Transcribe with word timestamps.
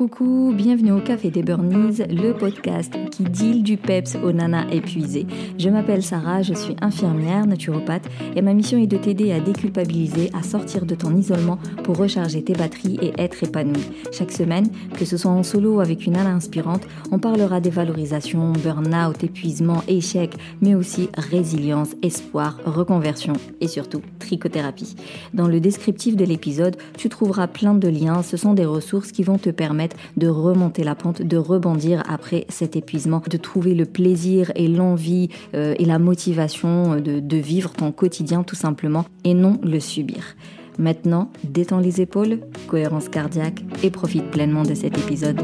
Coucou, 0.00 0.54
bienvenue 0.56 0.92
au 0.92 1.00
Café 1.02 1.28
des 1.30 1.42
Burnies, 1.42 1.98
le 2.08 2.32
podcast 2.32 2.94
qui 3.10 3.22
deal 3.22 3.62
du 3.62 3.76
peps 3.76 4.16
aux 4.24 4.32
nanas 4.32 4.66
épuisées. 4.72 5.26
Je 5.58 5.68
m'appelle 5.68 6.02
Sarah, 6.02 6.40
je 6.40 6.54
suis 6.54 6.74
infirmière, 6.80 7.44
naturopathe 7.44 8.08
et 8.34 8.40
ma 8.40 8.54
mission 8.54 8.78
est 8.78 8.86
de 8.86 8.96
t'aider 8.96 9.30
à 9.30 9.40
déculpabiliser, 9.40 10.30
à 10.32 10.42
sortir 10.42 10.86
de 10.86 10.94
ton 10.94 11.14
isolement 11.14 11.58
pour 11.84 11.98
recharger 11.98 12.42
tes 12.42 12.54
batteries 12.54 12.98
et 13.02 13.12
être 13.18 13.44
épanoui. 13.44 13.82
Chaque 14.10 14.32
semaine, 14.32 14.70
que 14.98 15.04
ce 15.04 15.18
soit 15.18 15.32
en 15.32 15.42
solo 15.42 15.76
ou 15.76 15.80
avec 15.80 16.06
une 16.06 16.14
nana 16.14 16.30
inspirante, 16.30 16.84
on 17.12 17.18
parlera 17.18 17.60
des 17.60 17.68
valorisations, 17.68 18.54
burn-out, 18.54 19.22
épuisement, 19.22 19.82
échec, 19.86 20.34
mais 20.62 20.74
aussi 20.74 21.10
résilience, 21.18 21.90
espoir, 22.00 22.58
reconversion 22.64 23.34
et 23.60 23.68
surtout 23.68 24.00
trichothérapie. 24.18 24.96
Dans 25.34 25.46
le 25.46 25.60
descriptif 25.60 26.16
de 26.16 26.24
l'épisode, 26.24 26.78
tu 26.96 27.10
trouveras 27.10 27.48
plein 27.48 27.74
de 27.74 27.88
liens, 27.88 28.22
ce 28.22 28.38
sont 28.38 28.54
des 28.54 28.64
ressources 28.64 29.12
qui 29.12 29.24
vont 29.24 29.36
te 29.36 29.50
permettre 29.50 29.89
de 30.16 30.28
remonter 30.28 30.84
la 30.84 30.94
pente, 30.94 31.22
de 31.22 31.36
rebondir 31.36 32.02
après 32.08 32.46
cet 32.48 32.76
épuisement, 32.76 33.22
de 33.28 33.36
trouver 33.36 33.74
le 33.74 33.86
plaisir 33.86 34.52
et 34.54 34.68
l'envie 34.68 35.28
euh, 35.54 35.74
et 35.78 35.84
la 35.84 35.98
motivation 35.98 36.96
de, 36.96 37.20
de 37.20 37.36
vivre 37.36 37.72
ton 37.72 37.92
quotidien 37.92 38.42
tout 38.42 38.56
simplement 38.56 39.04
et 39.24 39.34
non 39.34 39.58
le 39.62 39.80
subir. 39.80 40.36
Maintenant, 40.78 41.30
détends 41.44 41.80
les 41.80 42.00
épaules, 42.00 42.40
cohérence 42.66 43.08
cardiaque 43.08 43.62
et 43.82 43.90
profite 43.90 44.30
pleinement 44.30 44.62
de 44.62 44.74
cet 44.74 44.96
épisode. 44.96 45.40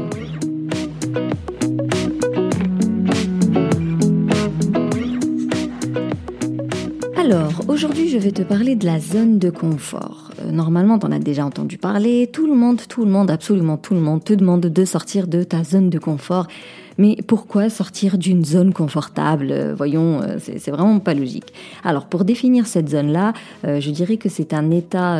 Alors, 7.17 7.65
aujourd'hui, 7.67 8.07
je 8.07 8.17
vais 8.17 8.31
te 8.31 8.41
parler 8.41 8.75
de 8.75 8.85
la 8.85 8.99
zone 8.99 9.37
de 9.37 9.49
confort. 9.49 10.26
Euh, 10.47 10.51
normalement, 10.51 10.99
tu 10.99 11.05
en 11.05 11.11
as 11.11 11.19
déjà 11.19 11.45
entendu 11.45 11.77
parler. 11.77 12.29
Tout 12.31 12.47
le 12.47 12.55
monde, 12.55 12.81
tout 12.87 13.05
le 13.05 13.11
monde, 13.11 13.29
absolument 13.31 13.77
tout 13.77 13.93
le 13.93 13.99
monde 13.99 14.23
te 14.23 14.33
demande 14.33 14.61
de 14.61 14.85
sortir 14.85 15.27
de 15.27 15.43
ta 15.43 15.63
zone 15.63 15.89
de 15.89 15.99
confort. 15.99 16.47
Mais 16.97 17.15
pourquoi 17.27 17.69
sortir 17.69 18.17
d'une 18.17 18.43
zone 18.43 18.73
confortable 18.73 19.49
euh, 19.51 19.75
Voyons, 19.75 20.21
euh, 20.21 20.37
c'est 20.39 20.71
vraiment 20.71 20.99
pas 20.99 21.13
logique. 21.13 21.53
Alors, 21.83 22.07
pour 22.07 22.25
définir 22.25 22.65
cette 22.65 22.89
zone-là, 22.89 23.33
je 23.63 23.89
dirais 23.91 24.17
que 24.17 24.29
c'est 24.29 24.53
un 24.53 24.71
état 24.71 25.19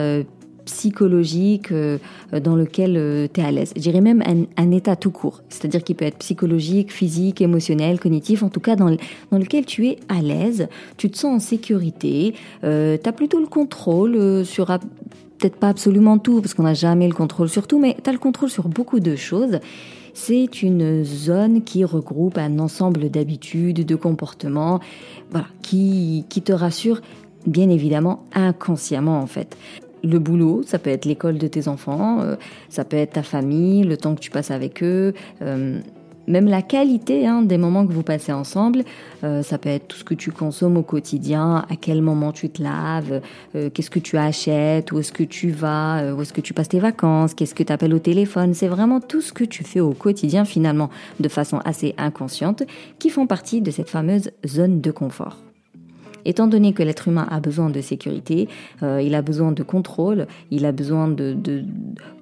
psychologique 0.68 1.72
euh, 1.72 1.98
dans 2.44 2.56
lequel 2.56 2.96
euh, 2.98 3.28
tu 3.34 3.42
es 3.42 3.44
à 3.44 3.52
l'aise. 3.52 3.72
Je 3.76 3.82
dirais 3.82 4.02
même 4.02 4.22
un, 4.58 4.72
état 4.72 4.96
tout 4.96 5.12
court, 5.12 5.42
c'est-à-dire 5.50 5.84
qui 5.84 5.94
peut 5.94 6.06
être 6.06 6.18
psychologique, 6.18 6.92
physique, 6.92 7.42
émotionnel, 7.42 8.00
cognitif, 8.00 8.44
en 8.44 8.50
tout 8.50 8.60
cas 8.60 8.76
dans, 8.76 8.96
dans 9.32 9.38
lequel 9.38 9.66
tu 9.66 9.88
es 9.88 9.98
à 10.10 10.22
l'aise, 10.22 10.68
tu 10.98 11.10
te 11.10 11.18
sens 11.18 11.36
en 11.36 11.40
sécurité, 11.40 12.36
euh, 12.64 12.98
tu 13.02 13.10
as 13.10 13.14
plutôt 13.14 13.40
le 13.40 13.48
contrôle 13.48 14.46
sur 14.46 14.68
peut-être 14.68 15.56
pas 15.56 15.70
absolument 15.70 16.18
tout, 16.18 16.42
parce 16.42 16.54
qu'on 16.54 16.64
n'a 16.64 16.74
jamais 16.74 17.08
le 17.08 17.14
contrôle 17.14 17.48
sur 17.48 17.66
tout, 17.66 17.80
mais 17.80 17.96
tu 18.04 18.10
as 18.10 18.14
le 18.14 18.20
contrôle 18.20 18.50
sur 18.50 18.68
beaucoup 18.68 19.00
de 19.00 19.16
choses. 19.16 19.60
C'est 20.14 20.64
une 20.64 21.06
zone 21.06 21.64
qui 21.64 21.86
regroupe 21.86 22.38
un 22.38 22.60
ensemble 22.60 23.10
d'habitudes, 23.10 23.86
de 23.86 23.96
comportements, 23.96 24.80
voilà, 25.32 25.48
qui, 25.62 26.26
qui 26.28 26.42
te 26.42 26.52
rassure 26.52 27.02
bien 27.46 27.70
évidemment 27.70 28.26
inconsciemment 28.34 29.22
en 29.22 29.28
fait 29.28 29.56
le 30.04 30.20
boulot, 30.20 30.64
ça 30.66 30.80
peut 30.80 30.90
être 30.90 31.06
l'école 31.06 31.38
de 31.38 31.48
tes 31.48 31.68
enfants, 31.68 32.22
euh, 32.22 32.36
ça 32.70 32.86
peut 32.86 32.98
être 32.98 33.14
ta 33.14 33.24
famille, 33.24 33.84
le 33.84 33.98
temps 33.98 34.16
que 34.16 34.20
tu 34.20 34.32
passes 34.32 34.52
avec 34.52 34.84
eux, 34.84 35.14
euh, 35.42 35.80
même 36.28 36.48
la 36.48 36.62
qualité 36.62 37.26
hein, 37.26 37.42
des 37.42 37.58
moments 37.58 37.88
que 37.88 37.94
vous 37.94 38.04
passez 38.04 38.34
ensemble, 38.34 38.84
euh, 39.24 39.44
ça 39.44 39.58
peut 39.58 39.70
être 39.70 39.88
tout 39.88 39.98
ce 39.98 40.04
que 40.04 40.14
tu 40.14 40.32
consommes 40.32 40.76
au 40.76 40.82
quotidien, 40.84 41.66
à 41.70 41.78
quel 41.80 42.02
moment 42.02 42.34
tu 42.34 42.50
te 42.50 42.62
laves, 42.62 43.22
qu'est-ce 43.54 43.90
que 43.90 44.00
tu 44.00 44.18
achètes, 44.18 44.92
où 44.92 45.00
est-ce 45.00 45.14
que 45.14 45.24
tu 45.24 45.52
vas, 45.52 46.14
où 46.14 46.22
est-ce 46.22 46.34
que 46.34 46.42
tu 46.42 46.54
passes 46.54 46.68
tes 46.68 46.80
vacances, 46.80 47.34
qu'est-ce 47.34 47.56
que 47.56 47.64
tu 47.64 47.72
appelles 47.72 47.94
au 47.94 48.00
téléphone, 48.00 48.54
c'est 48.54 48.68
vraiment 48.68 49.00
tout 49.00 49.22
ce 49.22 49.32
que 49.32 49.46
tu 49.46 49.64
fais 49.64 49.80
au 49.80 49.94
quotidien 49.94 50.44
finalement 50.44 50.90
de 51.22 51.30
façon 51.30 51.60
assez 51.64 51.96
inconsciente 51.98 52.64
qui 53.00 53.10
font 53.10 53.26
partie 53.26 53.62
de 53.62 53.72
cette 53.72 53.90
fameuse 53.90 54.32
zone 54.46 54.82
de 54.82 54.92
confort. 54.92 55.47
Étant 56.26 56.48
donné 56.48 56.74
que 56.74 56.84
l'être 56.84 57.08
humain 57.08 57.28
a 57.30 57.40
besoin 57.40 57.70
de 57.70 57.82
sécurité, 57.82 58.48
euh, 58.84 59.02
il 59.02 59.16
a 59.16 59.22
besoin 59.22 59.52
de 59.52 59.64
contrôle, 59.64 60.28
il 60.52 60.66
a 60.66 60.72
besoin 60.72 61.08
de, 61.08 61.34
de, 61.34 61.64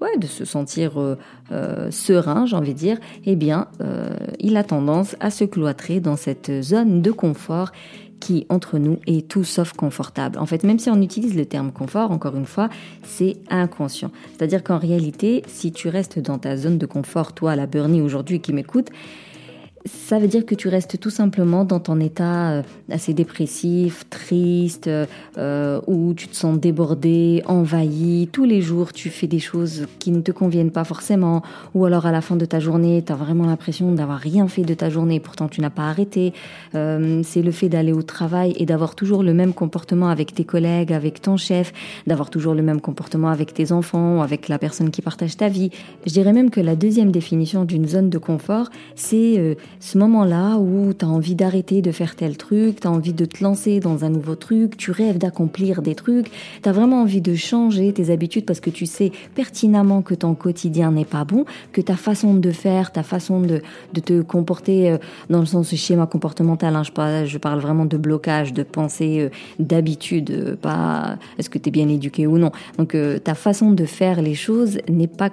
ouais, 0.01 0.17
de 0.17 0.27
se 0.27 0.45
sentir 0.45 0.99
euh, 0.99 1.17
euh, 1.51 1.89
serein, 1.91 2.45
j'ai 2.45 2.55
envie 2.55 2.73
de 2.73 2.79
dire, 2.79 2.97
eh 3.25 3.35
bien, 3.35 3.67
il 4.39 4.57
a 4.57 4.63
tendance 4.63 5.15
à 5.19 5.29
se 5.29 5.43
cloîtrer 5.43 5.99
dans 5.99 6.15
cette 6.15 6.61
zone 6.61 7.01
de 7.01 7.11
confort 7.11 7.71
qui, 8.19 8.45
entre 8.49 8.79
nous, 8.79 8.99
est 9.07 9.27
tout 9.27 9.43
sauf 9.43 9.73
confortable. 9.73 10.39
En 10.39 10.45
fait, 10.45 10.63
même 10.63 10.79
si 10.79 10.89
on 10.89 11.01
utilise 11.01 11.35
le 11.35 11.45
terme 11.45 11.71
confort, 11.71 12.11
encore 12.11 12.35
une 12.35 12.45
fois, 12.45 12.69
c'est 13.03 13.37
inconscient. 13.49 14.11
C'est-à-dire 14.33 14.63
qu'en 14.63 14.77
réalité, 14.77 15.43
si 15.47 15.71
tu 15.71 15.89
restes 15.89 16.19
dans 16.19 16.37
ta 16.37 16.57
zone 16.57 16.77
de 16.77 16.85
confort, 16.85 17.33
toi, 17.33 17.55
la 17.55 17.67
Bernie 17.67 18.01
aujourd'hui 18.01 18.39
qui 18.39 18.53
m'écoute, 18.53 18.89
ça 19.85 20.17
veut 20.17 20.27
dire 20.27 20.45
que 20.45 20.55
tu 20.55 20.67
restes 20.67 20.99
tout 20.99 21.11
simplement 21.11 21.63
dans 21.63 21.79
ton 21.79 21.99
état 21.99 22.51
euh, 22.51 22.63
assez 22.89 23.13
dépressif, 23.13 24.09
triste, 24.09 24.89
euh, 25.37 25.81
où 25.85 26.13
tu 26.15 26.27
te 26.27 26.35
sens 26.35 26.59
débordé, 26.59 27.43
envahi. 27.45 28.27
Tous 28.31 28.45
les 28.45 28.61
jours, 28.61 28.93
tu 28.93 29.09
fais 29.09 29.27
des 29.27 29.39
choses 29.39 29.85
qui 29.99 30.11
ne 30.11 30.21
te 30.21 30.31
conviennent 30.31 30.71
pas 30.71 30.83
forcément. 30.83 31.43
Ou 31.75 31.85
alors 31.85 32.07
à 32.07 32.11
la 32.11 32.21
fin 32.21 32.35
de 32.35 32.45
ta 32.45 32.59
journée, 32.59 33.03
tu 33.05 33.11
as 33.11 33.15
vraiment 33.15 33.45
l'impression 33.45 33.91
d'avoir 33.91 34.17
rien 34.17 34.47
fait 34.47 34.63
de 34.63 34.73
ta 34.73 34.89
journée, 34.89 35.19
pourtant 35.19 35.47
tu 35.47 35.61
n'as 35.61 35.69
pas 35.69 35.83
arrêté. 35.83 36.33
Euh, 36.73 37.21
c'est 37.23 37.43
le 37.43 37.51
fait 37.51 37.69
d'aller 37.69 37.93
au 37.93 38.01
travail 38.01 38.55
et 38.57 38.65
d'avoir 38.65 38.95
toujours 38.95 39.21
le 39.21 39.33
même 39.35 39.53
comportement 39.53 40.09
avec 40.09 40.33
tes 40.33 40.45
collègues, 40.45 40.93
avec 40.93 41.21
ton 41.21 41.37
chef, 41.37 41.73
d'avoir 42.07 42.31
toujours 42.31 42.55
le 42.55 42.63
même 42.63 42.81
comportement 42.81 43.29
avec 43.29 43.53
tes 43.53 43.71
enfants, 43.71 44.23
avec 44.23 44.47
la 44.49 44.57
personne 44.57 44.89
qui 44.89 45.03
partage 45.03 45.37
ta 45.37 45.47
vie. 45.47 45.69
Je 46.07 46.11
dirais 46.11 46.33
même 46.33 46.49
que 46.49 46.59
la 46.59 46.75
deuxième 46.75 47.11
définition 47.11 47.65
d'une 47.65 47.87
zone 47.87 48.09
de 48.09 48.17
confort, 48.17 48.69
c'est 48.95 49.37
euh, 49.37 49.53
ce 49.79 49.97
moment-là 49.97 50.57
où 50.57 50.93
tu 50.93 51.05
as 51.05 51.07
envie 51.07 51.35
d'arrêter 51.35 51.81
de 51.81 51.91
faire 51.91 52.15
tel 52.15 52.37
truc, 52.37 52.79
tu 52.81 52.87
as 52.87 52.91
envie 52.91 53.13
de 53.13 53.25
te 53.25 53.43
lancer 53.43 53.79
dans 53.79 54.05
un 54.05 54.09
nouveau 54.09 54.35
truc, 54.35 54.77
tu 54.77 54.91
rêves 54.91 55.17
d'accomplir 55.17 55.81
des 55.81 55.95
trucs, 55.95 56.31
tu 56.61 56.69
as 56.69 56.71
vraiment 56.71 57.01
envie 57.01 57.21
de 57.21 57.35
changer 57.35 57.91
tes 57.93 58.11
habitudes 58.11 58.45
parce 58.45 58.59
que 58.59 58.69
tu 58.69 58.85
sais 58.85 59.11
pertinemment 59.35 60.01
que 60.01 60.13
ton 60.13 60.35
quotidien 60.35 60.91
n'est 60.91 61.05
pas 61.05 61.25
bon, 61.25 61.45
que 61.71 61.81
ta 61.81 61.95
façon 61.95 62.33
de 62.33 62.51
faire, 62.51 62.91
ta 62.91 63.03
façon 63.03 63.41
de, 63.41 63.61
te 63.99 64.21
comporter 64.21 64.91
euh, 64.91 64.97
dans 65.29 65.39
le 65.39 65.45
sens 65.45 65.73
schéma 65.75 66.05
comportemental, 66.05 66.75
hein, 66.75 66.83
je, 66.83 66.91
parle, 66.91 67.25
je 67.25 67.37
parle 67.37 67.59
vraiment 67.59 67.85
de 67.85 67.97
blocage, 67.97 68.53
de 68.53 68.63
pensée, 68.63 69.19
euh, 69.19 69.29
d'habitude, 69.59 70.31
euh, 70.31 70.55
pas 70.55 71.17
est-ce 71.37 71.49
que 71.49 71.57
tu 71.57 71.69
es 71.69 71.71
bien 71.71 71.89
éduqué 71.89 72.27
ou 72.27 72.37
non. 72.37 72.51
Donc 72.77 72.95
ta 73.23 73.35
façon 73.35 73.71
de 73.71 73.85
faire 73.85 74.21
les 74.21 74.35
choses 74.35 74.79
n'est 74.89 75.07
pas 75.07 75.29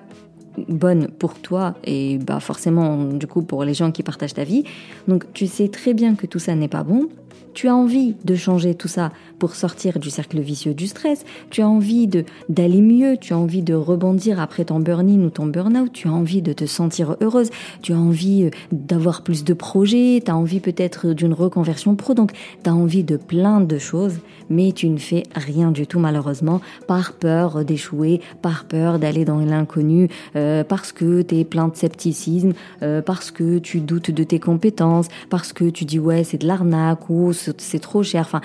bonne 0.69 1.09
pour 1.09 1.35
toi 1.35 1.75
et 1.85 2.19
bah 2.19 2.41
forcément 2.41 3.05
du 3.05 3.27
coup 3.27 3.43
pour 3.43 3.65
les 3.65 3.75
gens 3.75 3.91
qui 3.91 4.03
partagent 4.03 4.35
ta 4.35 4.45
vie. 4.45 4.65
Donc 5.09 5.33
tu 5.33 5.47
sais 5.47 5.69
très 5.69 5.95
bien 5.95 6.15
que 6.15 6.27
tout 6.27 6.39
ça 6.39 6.55
n'est 6.55 6.69
pas 6.69 6.83
bon. 6.83 7.09
Tu 7.55 7.69
as 7.69 7.75
envie 7.75 8.15
de 8.25 8.35
changer 8.35 8.75
tout 8.75 8.89
ça 8.89 9.13
pour 9.39 9.55
sortir 9.55 9.99
du 9.99 10.11
cercle 10.11 10.41
vicieux 10.41 10.75
du 10.75 10.87
stress. 10.87 11.25
Tu 11.51 11.63
as 11.63 11.69
envie 11.69 12.07
de 12.07 12.25
d'aller 12.49 12.81
mieux. 12.81 13.17
Tu 13.21 13.33
as 13.33 13.39
envie 13.39 13.63
de 13.63 13.75
rebondir 13.75 14.41
après 14.41 14.65
ton 14.65 14.81
burn-in 14.81 15.21
ou 15.21 15.31
ton 15.31 15.47
burn-out. 15.47 15.93
Tu 15.93 16.09
as 16.09 16.13
envie 16.13 16.43
de 16.43 16.53
te 16.53 16.65
sentir 16.65 17.17
heureuse. 17.21 17.51
Tu 17.83 17.93
as 17.93 17.99
envie 17.99 18.45
euh, 18.45 18.51
d'avoir 18.73 19.23
plus 19.23 19.45
de 19.45 19.53
projets. 19.53 20.23
Tu 20.25 20.31
as 20.31 20.37
envie 20.37 20.61
peut-être 20.61 21.13
d'une 21.13 21.35
reconversion 21.35 21.97
pro. 21.97 22.15
Donc, 22.15 22.33
tu 22.63 22.71
as 22.71 22.75
envie 22.75 23.05
de 23.05 23.17
plein 23.17 23.61
de 23.61 23.79
choses, 23.79 24.19
mais 24.49 24.73
tu 24.73 24.89
ne 24.89 24.99
fais 24.99 25.25
rien 25.35 25.71
du 25.71 25.87
tout 25.87 25.99
malheureusement 25.99 26.61
par 26.87 27.13
peur 27.13 27.65
d'échouer, 27.65 28.21
par 28.41 28.65
peur 28.65 28.99
d'aller 28.99 29.25
dans 29.25 29.39
l'inconnu, 29.39 30.09
euh, 30.37 30.65
parce 30.65 30.93
que 30.93 31.23
tu 31.23 31.39
es 31.39 31.45
plein 31.45 31.69
de 31.69 31.77
scepticisme, 31.77 32.53
euh, 32.83 33.03
parce 33.03 33.31
que 33.31 33.59
tu 33.59 33.81
doutes 33.81 34.11
de 34.11 34.25
tes 34.25 34.39
compétences, 34.39 35.09
parce 35.31 35.53
que 35.53 35.69
tu 35.69 35.85
dis 35.85 35.99
ouais 35.99 36.25
c'est 36.25 36.39
de 36.39 36.47
l'arnaque 36.47 37.11
ou 37.11 37.33
c'est 37.59 37.79
trop 37.79 38.03
cher. 38.03 38.23
Enfin, 38.23 38.41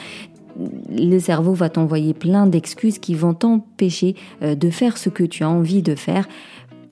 le 0.90 1.20
cerveau 1.20 1.54
va 1.54 1.70
t'envoyer 1.70 2.14
plein 2.14 2.48
d'excuses 2.48 3.00
qui 3.00 3.14
vont 3.16 3.34
t'empêcher 3.34 4.16
euh, 4.42 4.56
de 4.56 4.70
faire 4.70 4.98
ce 4.98 5.10
que 5.10 5.24
tu 5.24 5.44
as 5.44 5.50
envie 5.50 5.82
de 5.82 5.96
faire. 5.96 6.28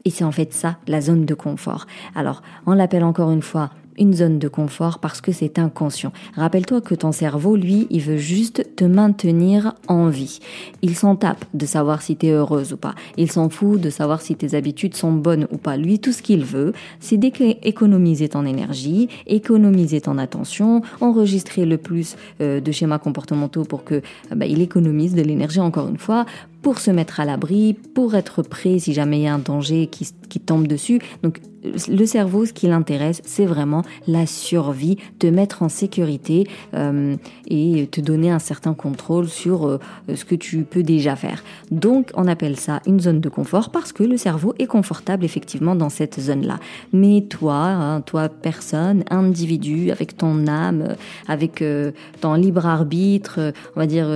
Et 0.05 0.11
c'est 0.11 0.23
en 0.23 0.31
fait 0.31 0.53
ça, 0.53 0.77
la 0.87 1.01
zone 1.01 1.25
de 1.25 1.33
confort. 1.33 1.87
Alors, 2.13 2.43
on 2.67 2.73
l'appelle 2.73 3.03
encore 3.03 3.31
une 3.31 3.41
fois 3.41 3.71
une 3.97 4.13
zone 4.13 4.39
de 4.39 4.47
confort 4.47 4.99
parce 4.99 5.21
que 5.21 5.31
c'est 5.31 5.59
inconscient. 5.59 6.11
Rappelle-toi 6.35 6.81
que 6.81 6.95
ton 6.95 7.11
cerveau, 7.11 7.55
lui, 7.55 7.87
il 7.89 8.01
veut 8.01 8.17
juste 8.17 8.75
te 8.75 8.83
maintenir 8.83 9.73
en 9.87 10.09
vie. 10.09 10.39
Il 10.81 10.95
s'en 10.95 11.15
tape 11.15 11.45
de 11.53 11.65
savoir 11.65 12.01
si 12.01 12.15
tu 12.15 12.27
es 12.27 12.31
heureuse 12.31 12.73
ou 12.73 12.77
pas. 12.77 12.95
Il 13.17 13.31
s'en 13.31 13.49
fout 13.49 13.79
de 13.79 13.89
savoir 13.89 14.21
si 14.21 14.35
tes 14.35 14.55
habitudes 14.55 14.95
sont 14.95 15.13
bonnes 15.13 15.47
ou 15.51 15.57
pas. 15.57 15.77
Lui, 15.77 15.99
tout 15.99 16.11
ce 16.11 16.21
qu'il 16.21 16.43
veut, 16.43 16.73
c'est 16.99 17.17
d'économiser 17.17 18.29
ton 18.29 18.45
énergie, 18.45 19.09
économiser 19.27 20.01
ton 20.01 20.17
attention, 20.17 20.81
enregistrer 21.01 21.65
le 21.65 21.77
plus 21.77 22.15
euh, 22.41 22.59
de 22.59 22.71
schémas 22.71 22.99
comportementaux 22.99 23.63
pour 23.63 23.83
que 23.83 24.01
bah, 24.35 24.45
il 24.45 24.61
économise 24.61 25.15
de 25.15 25.21
l'énergie 25.21 25.59
encore 25.59 25.87
une 25.87 25.97
fois 25.97 26.25
pour 26.65 26.79
se 26.79 26.89
mettre 26.89 27.19
à 27.19 27.25
l'abri, 27.25 27.75
pour 27.93 28.15
être 28.15 28.41
prêt 28.41 28.79
si 28.79 28.91
jamais 28.91 29.19
il 29.19 29.21
y 29.25 29.27
a 29.27 29.35
un 29.35 29.37
danger 29.37 29.85
qui, 29.85 30.07
qui 30.29 30.39
tombe 30.39 30.65
dessus. 30.65 30.99
Donc 31.21 31.39
le 31.87 32.05
cerveau, 32.05 32.45
ce 32.45 32.53
qui 32.53 32.67
l'intéresse, 32.67 33.21
c'est 33.25 33.45
vraiment 33.45 33.83
la 34.07 34.25
survie, 34.25 34.97
te 35.19 35.27
mettre 35.27 35.63
en 35.63 35.69
sécurité 35.69 36.47
euh, 36.73 37.15
et 37.47 37.87
te 37.91 38.01
donner 38.01 38.31
un 38.31 38.39
certain 38.39 38.73
contrôle 38.73 39.27
sur 39.27 39.67
euh, 39.67 39.79
ce 40.13 40.25
que 40.25 40.35
tu 40.35 40.63
peux 40.63 40.83
déjà 40.83 41.15
faire. 41.15 41.43
Donc, 41.71 42.11
on 42.15 42.27
appelle 42.27 42.57
ça 42.57 42.81
une 42.85 42.99
zone 42.99 43.19
de 43.19 43.29
confort 43.29 43.71
parce 43.71 43.91
que 43.93 44.03
le 44.03 44.17
cerveau 44.17 44.53
est 44.59 44.67
confortable 44.67 45.25
effectivement 45.25 45.75
dans 45.75 45.89
cette 45.89 46.19
zone-là. 46.19 46.59
Mais 46.93 47.21
toi, 47.21 47.55
hein, 47.55 48.01
toi 48.01 48.29
personne, 48.29 49.03
individu, 49.09 49.91
avec 49.91 50.17
ton 50.17 50.47
âme, 50.47 50.95
avec 51.27 51.61
euh, 51.61 51.91
ton 52.21 52.33
libre 52.35 52.65
arbitre, 52.65 53.53
on 53.75 53.79
va 53.79 53.87
dire 53.87 54.07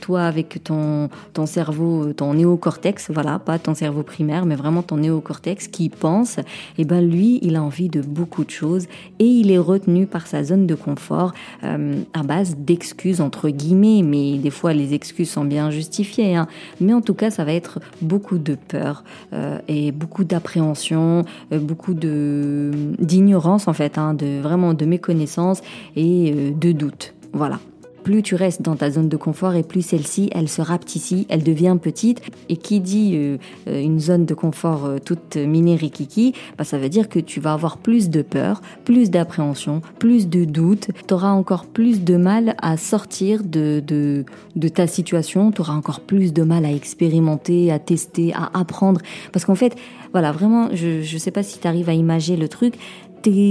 toi 0.00 0.22
avec 0.22 0.62
ton 0.64 1.08
ton 1.32 1.46
cerveau, 1.46 1.93
ton 2.16 2.34
néocortex, 2.34 3.10
voilà, 3.10 3.38
pas 3.38 3.58
ton 3.58 3.74
cerveau 3.74 4.02
primaire, 4.02 4.46
mais 4.46 4.56
vraiment 4.56 4.82
ton 4.82 4.96
néocortex 4.96 5.68
qui 5.68 5.88
pense, 5.88 6.38
et 6.38 6.42
eh 6.78 6.84
ben 6.84 7.00
lui, 7.00 7.38
il 7.42 7.56
a 7.56 7.62
envie 7.62 7.88
de 7.88 8.00
beaucoup 8.00 8.44
de 8.44 8.50
choses 8.50 8.86
et 9.18 9.26
il 9.26 9.50
est 9.50 9.58
retenu 9.58 10.06
par 10.06 10.26
sa 10.26 10.44
zone 10.44 10.66
de 10.66 10.74
confort 10.74 11.32
euh, 11.62 11.94
à 12.12 12.22
base 12.22 12.56
d'excuses 12.56 13.20
entre 13.20 13.48
guillemets, 13.48 14.02
mais 14.02 14.38
des 14.38 14.50
fois 14.50 14.72
les 14.72 14.94
excuses 14.94 15.30
sont 15.30 15.44
bien 15.44 15.70
justifiées. 15.70 16.36
Hein. 16.36 16.46
Mais 16.80 16.92
en 16.92 17.00
tout 17.00 17.14
cas, 17.14 17.30
ça 17.30 17.44
va 17.44 17.52
être 17.52 17.80
beaucoup 18.00 18.38
de 18.38 18.54
peur 18.54 19.04
euh, 19.32 19.58
et 19.68 19.92
beaucoup 19.92 20.24
d'appréhension, 20.24 21.24
euh, 21.52 21.58
beaucoup 21.58 21.94
de 21.94 22.70
d'ignorance 22.98 23.68
en 23.68 23.72
fait, 23.72 23.98
hein, 23.98 24.14
de 24.14 24.40
vraiment 24.40 24.74
de 24.74 24.84
méconnaissance 24.84 25.62
et 25.96 26.52
de 26.52 26.72
doute. 26.72 27.14
Voilà 27.32 27.58
plus 28.04 28.22
tu 28.22 28.36
restes 28.36 28.62
dans 28.62 28.76
ta 28.76 28.90
zone 28.90 29.08
de 29.08 29.16
confort 29.16 29.54
et 29.54 29.64
plus 29.64 29.82
celle-ci, 29.82 30.28
elle 30.32 30.48
se 30.48 30.62
rapetissait, 30.62 31.26
elle 31.28 31.42
devient 31.42 31.76
petite. 31.82 32.20
Et 32.48 32.56
qui 32.56 32.78
dit 32.78 33.12
euh, 33.14 33.38
euh, 33.66 33.80
une 33.80 33.98
zone 33.98 34.26
de 34.26 34.34
confort 34.34 34.84
euh, 34.84 34.98
toute 35.04 35.36
minérikiki, 35.36 36.34
bah, 36.56 36.64
ça 36.64 36.78
veut 36.78 36.90
dire 36.90 37.08
que 37.08 37.18
tu 37.18 37.40
vas 37.40 37.54
avoir 37.54 37.78
plus 37.78 38.10
de 38.10 38.22
peur, 38.22 38.60
plus 38.84 39.10
d'appréhension, 39.10 39.80
plus 39.98 40.28
de 40.28 40.44
doute. 40.44 40.88
Tu 41.08 41.14
auras 41.14 41.30
encore 41.30 41.66
plus 41.66 42.04
de 42.04 42.16
mal 42.16 42.54
à 42.60 42.76
sortir 42.76 43.42
de, 43.42 43.82
de, 43.84 44.24
de 44.54 44.68
ta 44.68 44.86
situation, 44.86 45.50
tu 45.50 45.62
auras 45.62 45.74
encore 45.74 46.00
plus 46.00 46.32
de 46.32 46.42
mal 46.42 46.66
à 46.66 46.72
expérimenter, 46.72 47.72
à 47.72 47.78
tester, 47.78 48.34
à 48.34 48.50
apprendre. 48.52 49.00
Parce 49.32 49.46
qu'en 49.46 49.54
fait, 49.54 49.74
voilà, 50.12 50.30
vraiment, 50.30 50.68
je 50.72 51.00
ne 51.12 51.18
sais 51.18 51.32
pas 51.32 51.42
si 51.42 51.58
tu 51.58 51.66
arrives 51.66 51.88
à 51.88 51.94
imaginer 51.94 52.36
le 52.36 52.48
truc, 52.48 52.74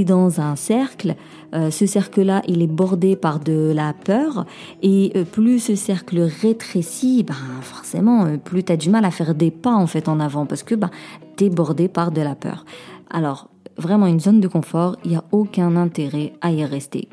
dans 0.05 0.39
un 0.39 0.55
cercle, 0.55 1.15
euh, 1.55 1.71
ce 1.71 1.85
cercle-là, 1.85 2.43
il 2.47 2.61
est 2.61 2.67
bordé 2.67 3.15
par 3.15 3.39
de 3.39 3.71
la 3.73 3.93
peur, 3.93 4.45
et 4.83 5.11
euh, 5.15 5.23
plus 5.23 5.59
ce 5.59 5.75
cercle 5.75 6.19
rétrécit, 6.41 7.23
ben, 7.23 7.35
forcément, 7.61 8.25
euh, 8.25 8.37
plus 8.37 8.63
tu 8.63 8.71
as 8.71 8.77
du 8.77 8.89
mal 8.89 9.03
à 9.03 9.11
faire 9.11 9.33
des 9.33 9.49
pas 9.49 9.73
en 9.73 9.87
fait 9.87 10.07
en 10.07 10.19
avant, 10.19 10.45
parce 10.45 10.61
que 10.63 10.75
ben, 10.75 10.91
tu 11.37 11.45
es 11.45 11.49
bordé 11.49 11.87
par 11.87 12.11
de 12.11 12.21
la 12.21 12.35
peur. 12.35 12.65
Alors, 13.09 13.49
vraiment 13.77 14.05
une 14.05 14.19
zone 14.19 14.41
de 14.41 14.47
confort, 14.47 14.97
il 15.05 15.11
n'y 15.11 15.17
a 15.17 15.23
aucun 15.31 15.75
intérêt 15.75 16.33
à 16.41 16.51
y 16.51 16.63
rester. 16.65 17.09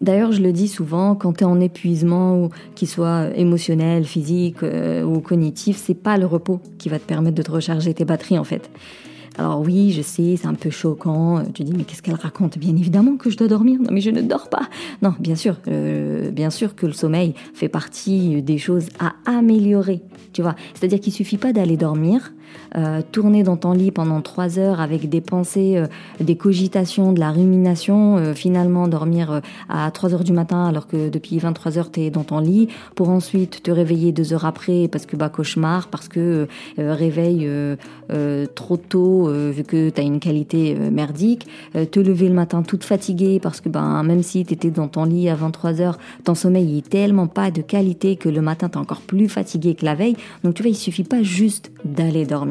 D'ailleurs, 0.00 0.30
je 0.30 0.42
le 0.42 0.52
dis 0.52 0.68
souvent, 0.68 1.16
quand 1.16 1.32
tu 1.32 1.40
es 1.40 1.46
en 1.46 1.58
épuisement, 1.58 2.50
qu'il 2.74 2.86
soit 2.86 3.30
émotionnel, 3.34 4.04
physique 4.04 4.58
ou 4.62 5.20
cognitif, 5.20 5.78
c'est 5.78 5.94
pas 5.94 6.18
le 6.18 6.26
repos 6.26 6.60
qui 6.76 6.90
va 6.90 6.98
te 6.98 7.06
permettre 7.06 7.34
de 7.34 7.42
te 7.42 7.50
recharger 7.50 7.94
tes 7.94 8.04
batteries 8.04 8.38
en 8.38 8.44
fait. 8.44 8.70
Alors 9.38 9.60
oui, 9.60 9.92
je 9.92 10.02
sais, 10.02 10.36
c'est 10.36 10.46
un 10.46 10.54
peu 10.54 10.70
choquant. 10.70 11.44
Tu 11.52 11.62
dis 11.62 11.72
mais 11.76 11.84
qu'est-ce 11.84 12.02
qu'elle 12.02 12.14
raconte? 12.14 12.58
Bien 12.58 12.74
évidemment 12.74 13.16
que 13.16 13.28
je 13.28 13.36
dois 13.36 13.48
dormir. 13.48 13.78
Non 13.80 13.90
mais 13.92 14.00
je 14.00 14.10
ne 14.10 14.22
dors 14.22 14.48
pas. 14.48 14.68
Non, 15.02 15.14
bien 15.20 15.34
sûr, 15.34 15.56
euh, 15.68 16.30
bien 16.30 16.50
sûr 16.50 16.74
que 16.74 16.86
le 16.86 16.92
sommeil 16.92 17.34
fait 17.52 17.68
partie 17.68 18.42
des 18.42 18.58
choses 18.58 18.88
à 18.98 19.14
améliorer. 19.26 20.00
Tu 20.32 20.42
vois, 20.42 20.54
c'est-à-dire 20.74 21.00
qu'il 21.00 21.12
suffit 21.12 21.36
pas 21.36 21.52
d'aller 21.52 21.76
dormir 21.76 22.32
euh, 22.76 23.00
tourner 23.12 23.42
dans 23.42 23.56
ton 23.56 23.72
lit 23.72 23.90
pendant 23.90 24.20
trois 24.20 24.58
heures 24.58 24.80
avec 24.80 25.08
des 25.08 25.20
pensées, 25.20 25.76
euh, 25.76 25.86
des 26.20 26.36
cogitations, 26.36 27.12
de 27.12 27.20
la 27.20 27.30
rumination, 27.30 28.16
euh, 28.16 28.34
finalement 28.34 28.88
dormir 28.88 29.40
à 29.68 29.90
3 29.90 30.14
heures 30.14 30.24
du 30.24 30.32
matin 30.32 30.66
alors 30.66 30.86
que 30.86 31.08
depuis 31.08 31.38
23 31.38 31.78
heures 31.78 31.90
tu 31.90 32.00
es 32.00 32.10
dans 32.10 32.24
ton 32.24 32.38
lit, 32.38 32.68
pour 32.94 33.08
ensuite 33.08 33.62
te 33.62 33.70
réveiller 33.70 34.12
deux 34.12 34.32
heures 34.32 34.44
après 34.44 34.88
parce 34.88 35.06
que 35.06 35.16
bah 35.16 35.28
cauchemar, 35.28 35.88
parce 35.88 36.08
que 36.08 36.46
réveil 36.78 37.48
trop 38.54 38.76
tôt 38.76 39.28
vu 39.28 39.64
que 39.64 39.90
tu 39.90 40.00
as 40.00 40.04
une 40.04 40.20
qualité 40.20 40.74
merdique, 40.74 41.46
te 41.72 42.00
lever 42.00 42.28
le 42.28 42.34
matin 42.34 42.62
toute 42.62 42.84
fatiguée 42.84 43.40
parce 43.40 43.60
que 43.60 43.68
bah, 43.68 44.02
même 44.02 44.22
si 44.22 44.44
tu 44.44 44.54
étais 44.54 44.70
dans 44.70 44.88
ton 44.88 45.04
lit 45.04 45.28
à 45.28 45.34
23 45.34 45.80
heures, 45.80 45.98
ton 46.24 46.34
sommeil 46.34 46.78
est 46.78 46.88
tellement 46.88 47.26
pas 47.26 47.50
de 47.50 47.62
qualité 47.62 48.16
que 48.16 48.28
le 48.28 48.40
matin 48.40 48.68
tu 48.68 48.74
es 48.74 48.80
encore 48.80 49.00
plus 49.00 49.28
fatigué 49.28 49.74
que 49.74 49.84
la 49.84 49.94
veille. 49.94 50.16
Donc 50.44 50.54
tu 50.54 50.62
vois, 50.62 50.70
il 50.70 50.76
suffit 50.76 51.04
pas 51.04 51.22
juste 51.22 51.70
d'aller 51.84 52.24
dormir 52.26 52.45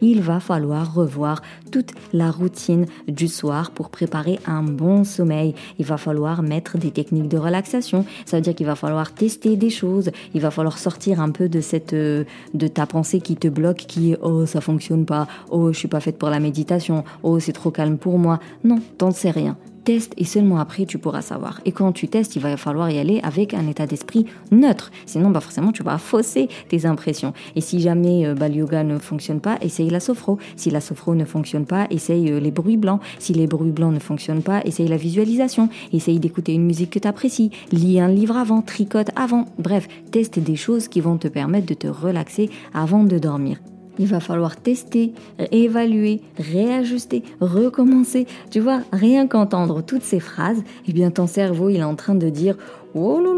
il 0.00 0.20
va 0.20 0.40
falloir 0.40 0.94
revoir 0.94 1.42
toute 1.70 1.92
la 2.12 2.30
routine 2.30 2.86
du 3.06 3.28
soir 3.28 3.70
pour 3.70 3.90
préparer 3.90 4.38
un 4.46 4.62
bon 4.62 5.04
sommeil. 5.04 5.54
Il 5.78 5.86
va 5.86 5.96
falloir 5.96 6.42
mettre 6.42 6.78
des 6.78 6.90
techniques 6.90 7.28
de 7.28 7.38
relaxation. 7.38 8.04
Ça 8.26 8.36
veut 8.36 8.42
dire 8.42 8.54
qu'il 8.54 8.66
va 8.66 8.74
falloir 8.74 9.12
tester 9.12 9.56
des 9.56 9.70
choses. 9.70 10.10
Il 10.34 10.40
va 10.40 10.50
falloir 10.50 10.78
sortir 10.78 11.20
un 11.20 11.30
peu 11.30 11.48
de 11.48 11.60
cette 11.60 11.92
euh, 11.92 12.24
de 12.54 12.68
ta 12.68 12.86
pensée 12.86 13.20
qui 13.20 13.36
te 13.36 13.48
bloque, 13.48 13.84
qui 13.88 14.12
est 14.12 14.18
oh 14.22 14.46
ça 14.46 14.60
fonctionne 14.60 15.04
pas, 15.04 15.26
oh 15.50 15.72
je 15.72 15.78
suis 15.78 15.88
pas 15.88 16.00
faite 16.00 16.18
pour 16.18 16.30
la 16.30 16.40
méditation, 16.40 17.04
oh 17.22 17.38
c'est 17.40 17.52
trop 17.52 17.70
calme 17.70 17.98
pour 17.98 18.18
moi. 18.18 18.40
Non, 18.64 18.80
t'en 18.98 19.10
sais 19.10 19.30
rien 19.30 19.56
teste 19.88 20.12
et 20.18 20.26
seulement 20.26 20.58
après 20.58 20.84
tu 20.84 20.98
pourras 20.98 21.22
savoir. 21.22 21.62
Et 21.64 21.72
quand 21.72 21.92
tu 21.92 22.08
testes, 22.08 22.36
il 22.36 22.42
va 22.42 22.58
falloir 22.58 22.90
y 22.90 22.98
aller 22.98 23.20
avec 23.22 23.54
un 23.54 23.66
état 23.66 23.86
d'esprit 23.86 24.26
neutre. 24.50 24.90
Sinon, 25.06 25.30
bah 25.30 25.40
forcément, 25.40 25.72
tu 25.72 25.82
vas 25.82 25.96
fausser 25.96 26.50
tes 26.68 26.84
impressions. 26.84 27.32
Et 27.56 27.62
si 27.62 27.80
jamais 27.80 28.26
euh, 28.26 28.34
bah, 28.34 28.50
le 28.50 28.56
yoga 28.56 28.84
ne 28.84 28.98
fonctionne 28.98 29.40
pas, 29.40 29.56
essaye 29.62 29.88
la 29.88 30.00
sophro. 30.00 30.36
Si 30.56 30.68
la 30.68 30.82
sophro 30.82 31.14
ne 31.14 31.24
fonctionne 31.24 31.64
pas, 31.64 31.86
essaye 31.88 32.30
euh, 32.30 32.38
les 32.38 32.50
bruits 32.50 32.76
blancs. 32.76 33.00
Si 33.18 33.32
les 33.32 33.46
bruits 33.46 33.70
blancs 33.70 33.94
ne 33.94 33.98
fonctionnent 33.98 34.42
pas, 34.42 34.60
essaye 34.66 34.88
la 34.88 34.98
visualisation. 34.98 35.70
Essaye 35.94 36.20
d'écouter 36.20 36.52
une 36.52 36.66
musique 36.66 36.90
que 36.90 36.98
tu 36.98 37.08
apprécies. 37.08 37.50
Lis 37.72 37.98
un 37.98 38.08
livre 38.08 38.36
avant, 38.36 38.60
tricote 38.60 39.08
avant. 39.16 39.46
Bref, 39.58 39.88
teste 40.10 40.38
des 40.38 40.56
choses 40.56 40.88
qui 40.88 41.00
vont 41.00 41.16
te 41.16 41.28
permettre 41.28 41.66
de 41.66 41.72
te 41.72 41.86
relaxer 41.86 42.50
avant 42.74 43.04
de 43.04 43.18
dormir. 43.18 43.56
Il 43.98 44.06
va 44.06 44.20
falloir 44.20 44.56
tester, 44.56 45.12
évaluer, 45.50 46.20
réajuster, 46.38 47.22
recommencer. 47.40 48.26
Tu 48.50 48.60
vois, 48.60 48.80
rien 48.92 49.26
qu'entendre 49.26 49.82
toutes 49.82 50.02
ces 50.02 50.20
phrases, 50.20 50.62
eh 50.86 50.92
bien 50.92 51.10
ton 51.10 51.26
cerveau, 51.26 51.68
il 51.68 51.78
est 51.78 51.84
en 51.84 51.96
train 51.96 52.14
de 52.14 52.28
dire 52.28 52.56
Oh 52.94 53.20
là 53.20 53.28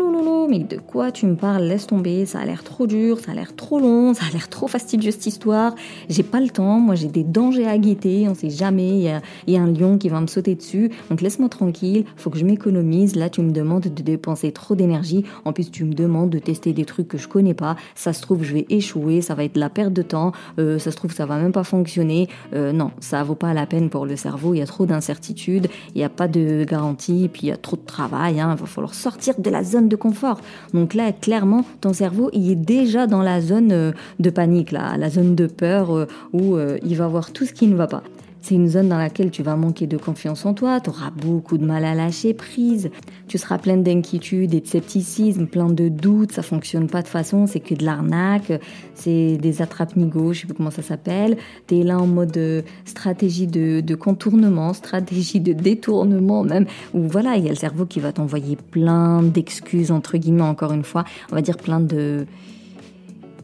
mais 0.51 0.59
de 0.59 0.79
quoi 0.79 1.13
tu 1.13 1.27
me 1.27 1.37
parles? 1.37 1.63
Laisse 1.63 1.87
tomber, 1.87 2.27
ça 2.27 2.41
a 2.41 2.45
l'air 2.45 2.65
trop 2.65 2.89
dur, 2.89 3.21
ça 3.21 3.31
a 3.31 3.35
l'air 3.35 3.55
trop 3.55 3.79
long, 3.79 4.15
ça 4.15 4.25
a 4.29 4.33
l'air 4.33 4.49
trop 4.49 4.67
fastidieux 4.67 5.13
cette 5.13 5.27
histoire. 5.27 5.77
J'ai 6.09 6.25
pas 6.25 6.41
le 6.41 6.49
temps, 6.49 6.81
moi 6.81 6.97
j'ai 6.97 7.07
des 7.07 7.23
dangers 7.23 7.69
à 7.69 7.79
guetter, 7.79 8.29
on 8.29 8.35
sait 8.35 8.51
jamais, 8.51 8.89
il 9.47 9.53
y 9.53 9.57
a, 9.57 9.63
un 9.63 9.71
lion 9.71 9.97
qui 9.97 10.09
va 10.09 10.21
me 10.21 10.27
sauter 10.27 10.57
dessus, 10.57 10.91
donc 11.09 11.21
laisse-moi 11.21 11.49
tranquille, 11.49 12.05
faut 12.17 12.31
que 12.31 12.39
je 12.39 12.45
m'économise. 12.45 13.15
Là, 13.15 13.29
tu 13.29 13.43
me 13.43 13.53
demandes 13.53 13.83
de 13.83 14.03
dépenser 14.03 14.51
trop 14.51 14.75
d'énergie, 14.75 15.25
en 15.45 15.53
plus 15.53 15.71
tu 15.71 15.85
me 15.85 15.95
demandes 15.95 16.31
de 16.31 16.39
tester 16.39 16.73
des 16.73 16.85
trucs 16.85 17.07
que 17.07 17.19
je 17.19 17.29
connais 17.29 17.55
pas. 17.55 17.77
Ça 17.95 18.13
se 18.13 18.21
trouve, 18.21 18.43
je 18.43 18.55
vais 18.55 18.67
échouer, 18.71 19.21
ça 19.21 19.35
va 19.35 19.45
être 19.45 19.57
la 19.57 19.71
perte 19.71 19.93
de 19.93 20.03
temps, 20.03 20.33
euh, 20.59 20.79
ça 20.79 20.91
se 20.91 20.97
trouve, 20.97 21.13
ça 21.13 21.27
va 21.27 21.39
même 21.39 21.53
pas 21.53 21.65
fonctionner. 21.65 22.29
Euh, 22.55 22.73
non, 22.73 22.91
ça 22.99 23.23
vaut 23.23 23.35
pas 23.37 23.55
la 23.55 23.67
peine 23.67 23.89
pour 23.89 24.05
le 24.05 24.17
cerveau, 24.17 24.55
il 24.55 24.59
y 24.59 24.63
a 24.63 24.67
trop 24.67 24.87
d'incertitudes, 24.87 25.69
il 25.95 25.99
n'y 25.99 26.05
a 26.05 26.09
pas 26.09 26.27
de 26.27 26.65
garantie, 26.65 27.31
puis 27.33 27.43
il 27.45 27.49
y 27.51 27.53
a 27.53 27.57
trop 27.57 27.77
de 27.77 27.87
travail, 27.87 28.41
hein. 28.41 28.55
il 28.57 28.61
va 28.61 28.67
falloir 28.67 28.95
sortir 28.95 29.35
de 29.41 29.51
la 29.51 29.65
zone 29.65 29.89
de 29.89 29.97
confort. 29.97 30.41
Donc 30.75 30.95
là, 30.95 31.13
clairement, 31.13 31.65
ton 31.81 31.93
cerveau, 31.93 32.31
il 32.33 32.51
est 32.51 32.57
déjà 32.57 33.07
dans 33.07 33.23
la 33.23 33.41
zone 33.41 33.73
euh, 33.73 33.93
de 34.19 34.31
panique, 34.31 34.73
la 34.73 35.11
zone 35.11 35.35
de 35.35 35.47
peur 35.47 35.97
euh, 35.97 36.07
où 36.33 36.57
euh, 36.57 36.79
il 36.85 36.97
va 36.97 37.07
voir 37.09 37.33
tout 37.33 37.45
ce 37.45 37.53
qui 37.53 37.67
ne 37.67 37.77
va 37.77 37.87
pas. 37.87 38.03
C'est 38.43 38.55
une 38.55 38.69
zone 38.69 38.89
dans 38.89 38.99
laquelle 38.99 39.31
tu 39.31 39.43
vas 39.43 39.57
manquer 39.57 39.87
de 39.87 39.97
confiance 39.97 40.47
en 40.47 40.55
toi, 40.55 40.81
tu 40.81 40.91
auras 40.91 41.11
beaucoup 41.11 41.59
de 41.59 41.65
mal 41.65 41.85
à 41.85 41.95
lâcher 41.95 42.33
prise, 42.33 42.91
tu 43.29 43.37
seras 43.37 43.59
plein 43.59 43.77
d'inquiétude 43.77 44.55
et 44.55 44.61
de 44.61 44.67
scepticisme, 44.67 45.47
plein 45.47 45.69
de 45.69 45.89
doutes, 45.89 46.33
ça 46.33 46.43
fonctionne 46.43 46.89
pas 46.89 47.03
de 47.03 47.09
façon, 47.09 47.47
c'est 47.47 47.61
que 47.61 47.75
de 47.75 47.85
l'arnaque, 47.85 48.53
c'est 48.95 49.37
des 49.37 49.63
attrape-nigo, 49.63 50.33
je 50.33 50.41
sais 50.41 50.47
plus 50.47 50.55
comment 50.55 50.71
ça 50.71 50.83
s'appelle. 50.83 51.37
Tu 51.67 51.81
es 51.81 51.83
là 51.83 51.99
en 51.99 52.07
mode 52.07 52.37
euh, 52.37 52.63
stratégie 52.85 53.47
de, 53.47 53.81
de 53.81 53.95
contournement, 53.95 54.73
stratégie 54.73 55.41
de 55.41 55.53
détournement 55.53 56.43
même, 56.43 56.67
où 56.95 57.03
voilà, 57.03 57.37
il 57.37 57.45
y 57.45 57.47
a 57.47 57.51
le 57.51 57.57
cerveau 57.57 57.85
qui 57.85 58.01
va 58.01 58.13
t'envoyer 58.13 58.57
plein 58.57 59.23
d'excuses, 59.23 59.91
entre 59.91 60.17
guillemets, 60.17 60.43
encore 60.43 60.73
une 60.73 60.85
fois, 60.85 61.05
on 61.31 61.35
va 61.35 61.43
dire 61.43 61.59
plein 61.59 61.81
de 61.81 62.27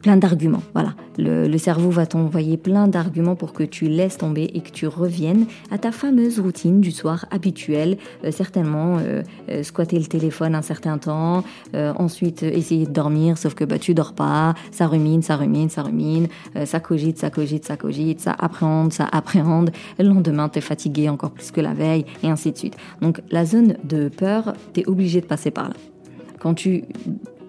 plein 0.02 0.16
d'arguments. 0.16 0.62
Voilà, 0.74 0.94
le, 1.18 1.56
cerveau 1.58 1.90
va 1.90 2.06
t'envoyer 2.06 2.56
plein 2.56 2.86
d'arguments 2.86 3.34
pour 3.34 3.52
que 3.52 3.62
tu 3.62 3.88
laisses 3.88 4.18
tomber 4.18 4.50
et 4.54 4.60
que 4.60 4.70
tu 4.70 4.86
reviennes 4.86 5.46
à 5.70 5.78
ta 5.78 5.90
fameuse 5.90 6.38
routine 6.38 6.80
du 6.80 6.90
soir 6.90 7.26
habituelle. 7.30 7.96
Euh, 8.24 8.30
certainement, 8.30 8.98
euh, 8.98 9.22
euh, 9.48 9.62
squatter 9.62 9.98
le 9.98 10.04
téléphone 10.06 10.54
un 10.54 10.62
certain 10.62 10.98
temps, 10.98 11.44
ensuite 11.74 12.42
essayer 12.42 12.86
de 12.86 12.92
dormir, 12.92 13.38
sauf 13.38 13.54
que 13.54 13.64
bah 13.64 13.78
tu 13.78 13.94
dors 13.94 14.14
pas, 14.14 14.54
ça 14.70 14.86
rumine, 14.86 15.22
ça 15.22 15.36
rumine, 15.36 15.68
ça 15.68 15.82
rumine, 15.82 16.28
ça 16.64 16.80
cogite, 16.80 17.18
ça 17.18 17.30
cogite, 17.30 17.64
ça 17.64 17.76
cogite, 17.76 18.20
ça 18.20 18.34
appréhende, 18.38 18.92
ça 18.92 19.08
appréhende. 19.10 19.70
Le 19.98 20.06
lendemain, 20.06 20.48
tu 20.48 20.58
es 20.58 20.62
fatigué 20.62 21.08
encore 21.08 21.30
plus 21.30 21.50
que 21.50 21.60
la 21.60 21.74
veille 21.74 22.04
et 22.22 22.28
ainsi 22.28 22.52
de 22.52 22.56
suite. 22.56 22.76
Donc 23.00 23.20
la 23.30 23.44
zone 23.44 23.76
de 23.84 24.08
peur, 24.08 24.54
tu 24.72 24.80
es 24.80 24.86
obligé 24.86 25.20
de 25.20 25.26
passer 25.26 25.50
par 25.50 25.68
là. 25.68 25.74
Quand 26.38 26.54
tu 26.54 26.84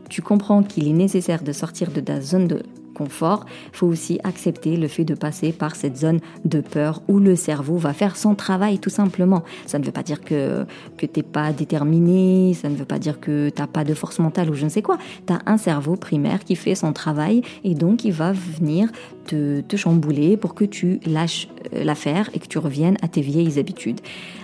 tu 0.09 0.21
comprends 0.21 0.63
qu'il 0.63 0.87
est 0.87 0.93
nécessaire 0.93 1.43
de 1.43 1.51
sortir 1.51 1.91
de 1.91 2.01
ta 2.01 2.21
zone 2.21 2.47
de 2.47 2.63
confort, 2.98 3.46
faut 3.72 3.88
aussi 3.88 4.20
accepter 4.24 4.75
le 4.75 4.88
fait 4.88 5.06
de 5.06 5.13
passer 5.13 5.51
par 5.51 5.75
cette 5.75 5.98
zone 5.98 6.20
de 6.46 6.62
peur 6.62 7.01
où 7.08 7.20
le 7.20 7.36
cerveau 7.36 7.77
va 7.77 7.94
faire 7.94 8.16
son 8.16 8.34
travail 8.34 8.80
tout 8.80 8.89
simplement. 8.89 9.44
Ça 9.66 9.77
ne 9.77 9.86
veut 9.86 9.92
pas 9.92 10.04
dire 10.04 10.22
que, 10.22 10.66
que 10.98 11.06
t'es 11.06 11.24
pas 11.24 11.54
déterminé, 11.54 12.54
ça 12.56 12.70
ne 12.70 12.75
veut 12.75 12.86
pas 12.86 13.00
dire 13.00 13.20
que 13.20 13.50
t'as 13.50 13.68
pas 13.68 13.84
de 13.84 13.94
force 13.94 14.20
mentale 14.20 14.50
ou 14.50 14.56
je 14.56 14.66
ne 14.66 14.70
sais 14.70 14.82
quoi. 14.82 14.98
Tu 15.27 15.34
as 15.34 15.42
un 15.46 15.58
cerveau 15.58 15.96
primaire 15.96 16.44
qui 16.44 16.56
fait 16.56 16.75
son 16.75 16.92
travail 16.94 17.42
et 17.63 17.75
donc 17.75 18.04
il 18.04 18.13
va 18.13 18.32
venir 18.32 18.89
te, 19.27 19.62
te 19.62 19.75
chambouler 19.75 20.38
pour 20.38 20.56
que 20.56 20.66
tu 20.66 21.00
lâches 21.06 21.48
euh, 21.74 21.84
l'affaire 21.84 22.30
et 22.34 22.39
que 22.39 22.48
tu 22.48 22.58
reviennes 22.58 22.98
à 23.01 23.08
tes 23.08 23.22
vieilles 23.22 23.60
habitudes. 23.60 24.00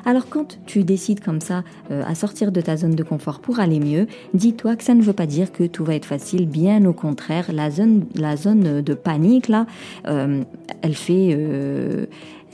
Alors 0.06 0.28
quand 0.30 0.60
tu 0.66 0.84
décides 0.84 1.22
comme 1.22 1.42
ça 1.42 1.64
euh, 1.90 2.04
à 2.06 2.14
sortir 2.14 2.52
de 2.52 2.62
ta 2.62 2.78
zone 2.78 2.96
de 2.96 3.04
confort 3.04 3.40
pour 3.40 3.60
aller 3.60 3.80
mieux, 3.80 4.08
dis-toi 4.34 4.76
que 4.76 4.84
ça 4.84 4.94
ne 4.94 5.02
veut 5.02 5.14
pas 5.14 5.26
dire 5.26 5.52
que 5.52 5.64
tout 5.64 5.86
va 5.86 5.96
être 5.96 6.06
facile, 6.06 6.48
bien 6.48 6.86
au 6.86 6.94
contraire, 6.94 7.52
la 7.52 7.72
zone, 7.72 8.06
la 8.16 8.36
zone 8.44 8.82
de 8.82 8.94
panique 8.94 9.48
là, 9.48 9.66
euh, 10.08 10.44
elle 10.82 10.96
fait 10.96 11.38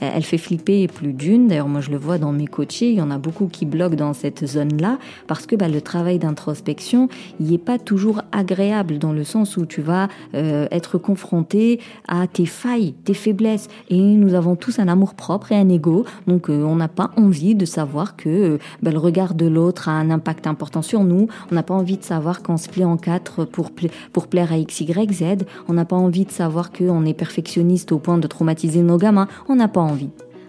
elle 0.00 0.22
fait 0.22 0.38
flipper 0.38 0.88
plus 0.88 1.12
d'une. 1.12 1.48
D'ailleurs, 1.48 1.68
moi, 1.68 1.80
je 1.80 1.90
le 1.90 1.96
vois 1.96 2.18
dans 2.18 2.32
mes 2.32 2.46
coachés. 2.46 2.90
Il 2.90 2.96
y 2.96 3.02
en 3.02 3.10
a 3.10 3.18
beaucoup 3.18 3.46
qui 3.46 3.66
bloquent 3.66 3.96
dans 3.96 4.12
cette 4.14 4.46
zone-là 4.46 4.98
parce 5.26 5.46
que 5.46 5.56
bah, 5.56 5.68
le 5.68 5.80
travail 5.80 6.18
d'introspection, 6.18 7.08
il 7.38 7.50
n'est 7.50 7.58
pas 7.58 7.78
toujours 7.78 8.22
agréable 8.32 8.98
dans 8.98 9.12
le 9.12 9.24
sens 9.24 9.56
où 9.56 9.66
tu 9.66 9.82
vas 9.82 10.08
euh, 10.34 10.66
être 10.70 10.98
confronté 10.98 11.80
à 12.08 12.26
tes 12.26 12.46
failles, 12.46 12.94
tes 13.04 13.14
faiblesses. 13.14 13.68
Et 13.88 14.00
nous 14.00 14.34
avons 14.34 14.56
tous 14.56 14.78
un 14.78 14.88
amour 14.88 15.14
propre 15.14 15.52
et 15.52 15.56
un 15.56 15.68
ego. 15.68 16.04
Donc, 16.26 16.48
euh, 16.48 16.62
on 16.62 16.76
n'a 16.76 16.88
pas 16.88 17.10
envie 17.16 17.54
de 17.54 17.64
savoir 17.64 18.16
que 18.16 18.28
euh, 18.28 18.58
bah, 18.82 18.90
le 18.90 18.98
regard 18.98 19.34
de 19.34 19.46
l'autre 19.46 19.88
a 19.88 19.92
un 19.92 20.10
impact 20.10 20.46
important 20.46 20.82
sur 20.82 21.04
nous. 21.04 21.28
On 21.50 21.54
n'a 21.54 21.62
pas 21.62 21.74
envie 21.74 21.96
de 21.96 22.04
savoir 22.04 22.42
qu'on 22.42 22.56
se 22.56 22.68
plie 22.68 22.84
en 22.84 22.96
quatre 22.96 23.44
pour, 23.44 23.70
pour 24.12 24.28
plaire 24.28 24.52
à 24.52 24.56
X, 24.56 24.80
Y, 24.80 25.12
Z. 25.12 25.24
On 25.68 25.74
n'a 25.74 25.84
pas 25.84 25.96
envie 25.96 26.24
de 26.24 26.30
savoir 26.30 26.72
qu'on 26.72 27.04
est 27.04 27.14
perfectionniste 27.14 27.92
au 27.92 27.98
point 27.98 28.18
de 28.18 28.26
traumatiser 28.26 28.82
nos 28.82 28.96
gamins. 28.96 29.28
On 29.48 29.56
n'a 29.56 29.68
pas 29.68 29.80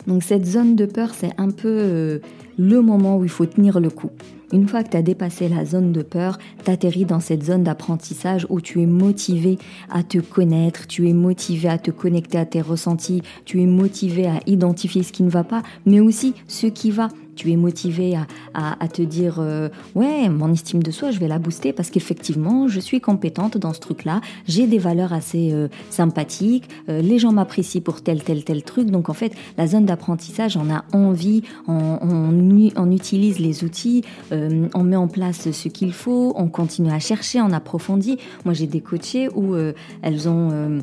Donc 0.07 0.23
cette 0.23 0.45
zone 0.45 0.75
de 0.75 0.85
peur, 0.85 1.13
c'est 1.13 1.31
un 1.37 1.51
peu 1.51 1.67
euh, 1.67 2.19
le 2.57 2.81
moment 2.81 3.17
où 3.17 3.23
il 3.23 3.29
faut 3.29 3.45
tenir 3.45 3.79
le 3.79 3.89
coup. 3.89 4.11
Une 4.53 4.67
fois 4.67 4.83
que 4.83 4.89
tu 4.89 4.97
as 4.97 5.01
dépassé 5.01 5.47
la 5.47 5.65
zone 5.65 5.93
de 5.93 6.01
peur, 6.01 6.37
tu 6.65 6.71
atterris 6.71 7.05
dans 7.05 7.21
cette 7.21 7.43
zone 7.43 7.63
d'apprentissage 7.63 8.45
où 8.49 8.59
tu 8.59 8.81
es 8.81 8.85
motivé 8.85 9.57
à 9.89 10.03
te 10.03 10.17
connaître, 10.17 10.87
tu 10.87 11.07
es 11.07 11.13
motivé 11.13 11.69
à 11.69 11.77
te 11.77 11.91
connecter 11.91 12.37
à 12.37 12.45
tes 12.45 12.61
ressentis, 12.61 13.21
tu 13.45 13.61
es 13.61 13.65
motivé 13.65 14.27
à 14.27 14.39
identifier 14.47 15.03
ce 15.03 15.13
qui 15.13 15.23
ne 15.23 15.29
va 15.29 15.43
pas, 15.43 15.63
mais 15.85 15.99
aussi 15.99 16.33
ce 16.47 16.67
qui 16.67 16.91
va. 16.91 17.09
Tu 17.35 17.51
es 17.51 17.55
motivé 17.55 18.15
à, 18.53 18.87
te 18.87 19.01
dire 19.01 19.37
euh, 19.39 19.69
ouais 19.95 20.27
mon 20.27 20.51
estime 20.51 20.83
de 20.83 20.91
soi 20.91 21.11
je 21.11 21.19
vais 21.19 21.29
la 21.29 21.39
booster 21.39 21.71
parce 21.71 21.89
qu'effectivement 21.89 22.67
je 22.67 22.79
suis 22.79 22.99
compétente 22.99 23.57
dans 23.57 23.73
ce 23.73 23.79
truc 23.79 24.03
là 24.03 24.19
j'ai 24.47 24.67
des 24.67 24.77
valeurs 24.77 25.13
assez 25.13 25.51
euh, 25.53 25.69
sympathiques 25.89 26.69
euh, 26.89 27.01
les 27.01 27.19
gens 27.19 27.31
m'apprécient 27.31 27.81
pour 27.81 28.01
tel 28.01 28.21
tel 28.23 28.43
tel 28.43 28.63
truc. 28.63 28.91
Donc 28.91 29.09
en 29.09 29.13
fait 29.13 29.33
la 29.57 29.65
zone 29.65 29.85
d'apprentissage 29.85 30.57
on 30.57 30.69
a 30.69 30.83
envie 30.93 31.43
on, 31.67 32.91
utilise 32.91 33.39
les 33.39 33.63
outils 33.63 34.03
on 34.73 34.83
met 34.83 34.95
en 34.95 35.07
place 35.07 35.51
ce 35.51 35.67
qu'il 35.67 35.93
faut 35.93 36.33
on 36.35 36.47
continue 36.47 36.91
à 36.91 36.99
chercher 36.99 37.41
on 37.41 37.51
approfondit 37.51 38.17
moi 38.45 38.53
j'ai 38.53 38.67
des 38.67 38.81
coachés 38.81 39.29
où 39.29 39.55
elles 40.01 40.29
ont 40.29 40.81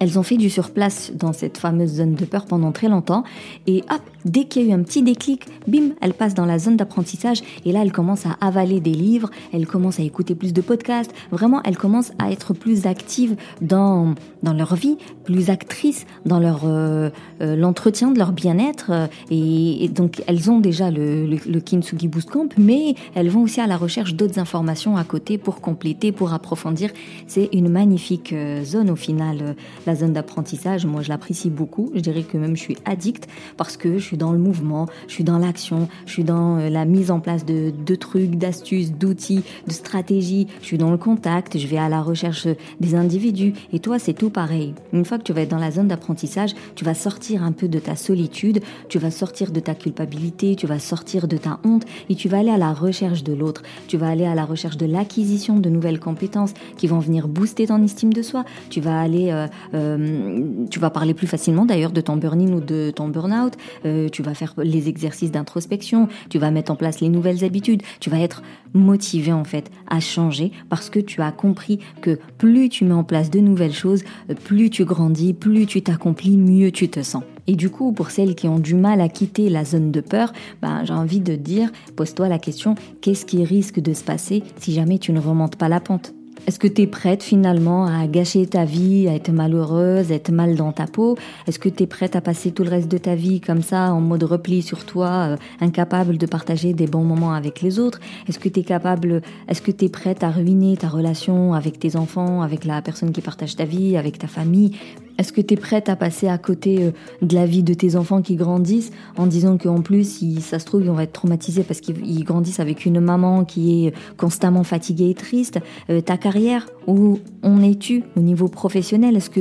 elles 0.00 0.18
ont 0.18 0.22
fait 0.22 0.36
du 0.36 0.50
surplace 0.50 1.12
dans 1.14 1.32
cette 1.32 1.58
fameuse 1.58 1.94
zone 1.94 2.14
de 2.14 2.24
peur 2.24 2.46
pendant 2.46 2.72
très 2.72 2.88
longtemps. 2.88 3.24
Et 3.66 3.82
hop, 3.90 4.00
dès 4.24 4.44
qu'il 4.44 4.62
y 4.62 4.66
a 4.66 4.68
eu 4.68 4.72
un 4.72 4.82
petit 4.82 5.02
déclic, 5.02 5.46
bim, 5.66 5.90
elles 6.00 6.14
passent 6.14 6.34
dans 6.34 6.46
la 6.46 6.58
zone 6.58 6.76
d'apprentissage. 6.76 7.42
Et 7.64 7.72
là, 7.72 7.82
elles 7.82 7.92
commencent 7.92 8.26
à 8.26 8.36
avaler 8.40 8.80
des 8.80 8.92
livres, 8.92 9.30
elles 9.52 9.66
commencent 9.66 10.00
à 10.00 10.02
écouter 10.02 10.34
plus 10.34 10.52
de 10.52 10.60
podcasts. 10.60 11.12
Vraiment, 11.30 11.62
elles 11.64 11.76
commencent 11.76 12.12
à 12.18 12.30
être 12.30 12.54
plus 12.54 12.86
actives 12.86 13.36
dans, 13.60 14.14
dans 14.42 14.52
leur 14.52 14.74
vie, 14.74 14.96
plus 15.24 15.50
actrices 15.50 16.06
dans 16.26 16.38
leur 16.38 16.62
euh, 16.64 17.10
euh, 17.40 17.56
l'entretien 17.56 18.10
de 18.10 18.18
leur 18.18 18.32
bien-être. 18.32 19.08
Et, 19.30 19.88
donc, 19.88 20.22
elles 20.26 20.50
ont 20.50 20.58
déjà 20.58 20.90
le, 20.90 21.26
le, 21.26 21.38
le 21.46 21.60
Kintsugi 21.60 22.08
Boost 22.08 22.30
Camp, 22.30 22.48
mais 22.58 22.94
elles 23.14 23.30
vont 23.30 23.42
aussi 23.42 23.60
à 23.60 23.66
la 23.66 23.76
recherche 23.76 24.14
d'autres 24.14 24.38
informations 24.38 24.96
à 24.96 25.04
côté 25.04 25.38
pour 25.38 25.60
compléter, 25.60 26.12
pour 26.12 26.32
approfondir. 26.32 26.90
C'est 27.26 27.48
une 27.52 27.68
magnifique 27.68 28.32
euh, 28.32 28.64
zone 28.64 28.90
au 28.90 28.96
final 28.96 29.56
la 29.86 29.94
zone 29.94 30.12
d'apprentissage, 30.12 30.86
moi 30.86 31.02
je 31.02 31.08
l'apprécie 31.08 31.50
beaucoup. 31.50 31.90
Je 31.94 32.00
dirais 32.00 32.22
que 32.22 32.36
même 32.36 32.56
je 32.56 32.62
suis 32.62 32.76
addict 32.84 33.26
parce 33.56 33.76
que 33.76 33.98
je 33.98 34.04
suis 34.04 34.16
dans 34.18 34.32
le 34.32 34.38
mouvement, 34.38 34.86
je 35.06 35.14
suis 35.14 35.24
dans 35.24 35.38
l'action, 35.38 35.88
je 36.06 36.12
suis 36.12 36.24
dans 36.24 36.58
euh, 36.58 36.68
la 36.68 36.84
mise 36.84 37.10
en 37.10 37.20
place 37.20 37.44
de, 37.44 37.94
trucs, 37.94 38.36
d'astuces, 38.36 38.92
d'outils, 38.92 39.42
de 39.66 39.72
stratégies. 39.72 40.46
Je 40.60 40.66
suis 40.66 40.78
dans 40.78 40.90
le 40.90 40.98
contact, 40.98 41.56
je 41.56 41.66
vais 41.66 41.78
à 41.78 41.88
la 41.88 42.02
recherche 42.02 42.46
des 42.80 42.94
individus. 42.94 43.54
Et 43.72 43.78
toi, 43.78 43.98
c'est 43.98 44.12
tout 44.12 44.30
pareil. 44.30 44.74
Une 44.92 45.04
fois 45.04 45.18
que 45.18 45.22
tu 45.22 45.32
vas 45.32 45.42
être 45.42 45.50
dans 45.50 45.58
la 45.58 45.70
zone 45.70 45.88
d'apprentissage, 45.88 46.54
tu 46.74 46.84
vas 46.84 46.94
sortir 46.94 47.42
un 47.42 47.52
peu 47.52 47.68
de 47.68 47.78
ta 47.78 47.96
solitude, 47.96 48.60
tu 48.88 48.98
vas 48.98 49.10
sortir 49.10 49.50
de 49.50 49.60
ta 49.60 49.74
culpabilité, 49.74 50.56
tu 50.56 50.66
vas 50.66 50.78
sortir 50.78 51.28
de 51.28 51.36
ta 51.36 51.60
honte 51.64 51.84
et 52.10 52.14
tu 52.14 52.28
vas 52.28 52.38
aller 52.38 52.50
à 52.50 52.58
la 52.58 52.72
recherche 52.72 53.24
de 53.24 53.32
l'autre. 53.32 53.62
Tu 53.86 53.96
vas 53.96 54.08
aller 54.08 54.26
à 54.26 54.34
la 54.34 54.44
recherche 54.44 54.76
de 54.76 54.86
l'acquisition 54.86 55.58
de 55.58 55.68
nouvelles 55.68 56.00
compétences 56.00 56.52
qui 56.76 56.86
vont 56.86 56.98
venir 56.98 57.28
booster 57.28 57.66
ton 57.66 57.82
estime 57.82 58.12
de 58.12 58.22
soi. 58.22 58.44
Tu 58.70 58.80
vas 58.80 59.00
aller 59.00 59.30
euh, 59.30 59.46
euh, 59.74 60.66
tu 60.70 60.78
vas 60.78 60.90
parler 60.90 61.14
plus 61.14 61.26
facilement 61.26 61.64
d'ailleurs 61.64 61.92
de 61.92 62.00
ton 62.00 62.16
burn-in 62.16 62.52
ou 62.52 62.60
de 62.60 62.92
ton 62.94 63.08
burn-out. 63.08 63.54
Euh, 63.98 64.08
tu 64.08 64.22
vas 64.22 64.34
faire 64.34 64.54
les 64.58 64.88
exercices 64.88 65.30
d'introspection. 65.30 66.08
Tu 66.30 66.38
vas 66.38 66.50
mettre 66.50 66.72
en 66.72 66.76
place 66.76 67.00
les 67.00 67.08
nouvelles 67.08 67.44
habitudes. 67.44 67.82
Tu 68.00 68.10
vas 68.10 68.20
être 68.20 68.42
motivé 68.74 69.32
en 69.32 69.44
fait 69.44 69.70
à 69.88 70.00
changer 70.00 70.52
parce 70.68 70.90
que 70.90 71.00
tu 71.00 71.20
as 71.22 71.32
compris 71.32 71.78
que 72.00 72.18
plus 72.38 72.68
tu 72.68 72.84
mets 72.84 72.94
en 72.94 73.04
place 73.04 73.30
de 73.30 73.40
nouvelles 73.40 73.72
choses, 73.72 74.04
plus 74.44 74.70
tu 74.70 74.84
grandis, 74.84 75.34
plus 75.34 75.66
tu 75.66 75.82
t'accomplis, 75.82 76.36
mieux 76.36 76.70
tu 76.70 76.88
te 76.88 77.02
sens. 77.02 77.22
Et 77.46 77.56
du 77.56 77.70
coup, 77.70 77.92
pour 77.92 78.10
celles 78.10 78.34
qui 78.34 78.46
ont 78.46 78.58
du 78.58 78.74
mal 78.74 79.00
à 79.00 79.08
quitter 79.08 79.48
la 79.48 79.64
zone 79.64 79.90
de 79.90 80.02
peur, 80.02 80.32
ben, 80.60 80.84
j'ai 80.84 80.92
envie 80.92 81.20
de 81.20 81.34
dire, 81.34 81.70
pose-toi 81.96 82.28
la 82.28 82.38
question, 82.38 82.74
qu'est-ce 83.00 83.24
qui 83.24 83.42
risque 83.42 83.80
de 83.80 83.94
se 83.94 84.04
passer 84.04 84.42
si 84.58 84.72
jamais 84.74 84.98
tu 84.98 85.12
ne 85.12 85.20
remontes 85.20 85.56
pas 85.56 85.68
la 85.68 85.80
pente? 85.80 86.12
Est-ce 86.48 86.58
que 86.58 86.66
tu 86.66 86.80
es 86.80 86.86
prête 86.86 87.22
finalement 87.22 87.84
à 87.84 88.06
gâcher 88.06 88.46
ta 88.46 88.64
vie, 88.64 89.06
à 89.06 89.14
être 89.14 89.30
malheureuse, 89.30 90.10
à 90.10 90.14
être 90.14 90.32
mal 90.32 90.56
dans 90.56 90.72
ta 90.72 90.86
peau? 90.86 91.18
Est-ce 91.46 91.58
que 91.58 91.68
tu 91.68 91.82
es 91.82 91.86
prête 91.86 92.16
à 92.16 92.22
passer 92.22 92.52
tout 92.52 92.64
le 92.64 92.70
reste 92.70 92.88
de 92.88 92.96
ta 92.96 93.14
vie 93.14 93.42
comme 93.42 93.60
ça, 93.60 93.92
en 93.92 94.00
mode 94.00 94.22
repli 94.22 94.62
sur 94.62 94.86
toi, 94.86 95.08
euh, 95.28 95.36
incapable 95.60 96.16
de 96.16 96.24
partager 96.24 96.72
des 96.72 96.86
bons 96.86 97.04
moments 97.04 97.34
avec 97.34 97.60
les 97.60 97.78
autres? 97.78 98.00
Est-ce 98.30 98.38
que 98.38 98.48
tu 98.48 98.60
es 98.60 98.62
capable, 98.62 99.20
est-ce 99.46 99.60
que 99.60 99.70
tu 99.70 99.84
es 99.84 99.88
prête 99.90 100.24
à 100.24 100.30
ruiner 100.30 100.78
ta 100.78 100.88
relation 100.88 101.52
avec 101.52 101.78
tes 101.78 101.96
enfants, 101.96 102.40
avec 102.40 102.64
la 102.64 102.80
personne 102.80 103.12
qui 103.12 103.20
partage 103.20 103.54
ta 103.54 103.66
vie, 103.66 103.98
avec 103.98 104.16
ta 104.16 104.26
famille? 104.26 104.72
Est-ce 105.18 105.32
que 105.32 105.40
tu 105.40 105.54
es 105.54 105.56
prête 105.56 105.88
à 105.88 105.96
passer 105.96 106.28
à 106.28 106.38
côté 106.38 106.84
euh, 106.84 106.90
de 107.22 107.34
la 107.34 107.44
vie 107.44 107.62
de 107.62 107.74
tes 107.74 107.96
enfants 107.96 108.22
qui 108.22 108.36
grandissent 108.36 108.92
en 109.16 109.26
disant 109.26 109.58
qu'en 109.58 109.82
plus, 109.82 110.08
si 110.08 110.40
ça 110.40 110.58
se 110.58 110.64
trouve, 110.64 110.82
ils 110.82 110.90
vont 110.90 111.00
être 111.00 111.12
traumatisés 111.12 111.64
parce 111.64 111.80
qu'ils 111.80 112.24
grandissent 112.24 112.60
avec 112.60 112.86
une 112.86 113.00
maman 113.00 113.44
qui 113.44 113.86
est 113.86 113.94
constamment 114.16 114.62
fatiguée 114.62 115.10
et 115.10 115.14
triste. 115.14 115.58
Euh, 115.90 116.00
Ta 116.00 116.16
carrière, 116.16 116.68
où 116.86 117.18
en 117.42 117.60
es-tu 117.62 118.04
au 118.16 118.20
niveau 118.20 118.48
professionnel? 118.48 119.16
Est-ce 119.16 119.30
que 119.30 119.40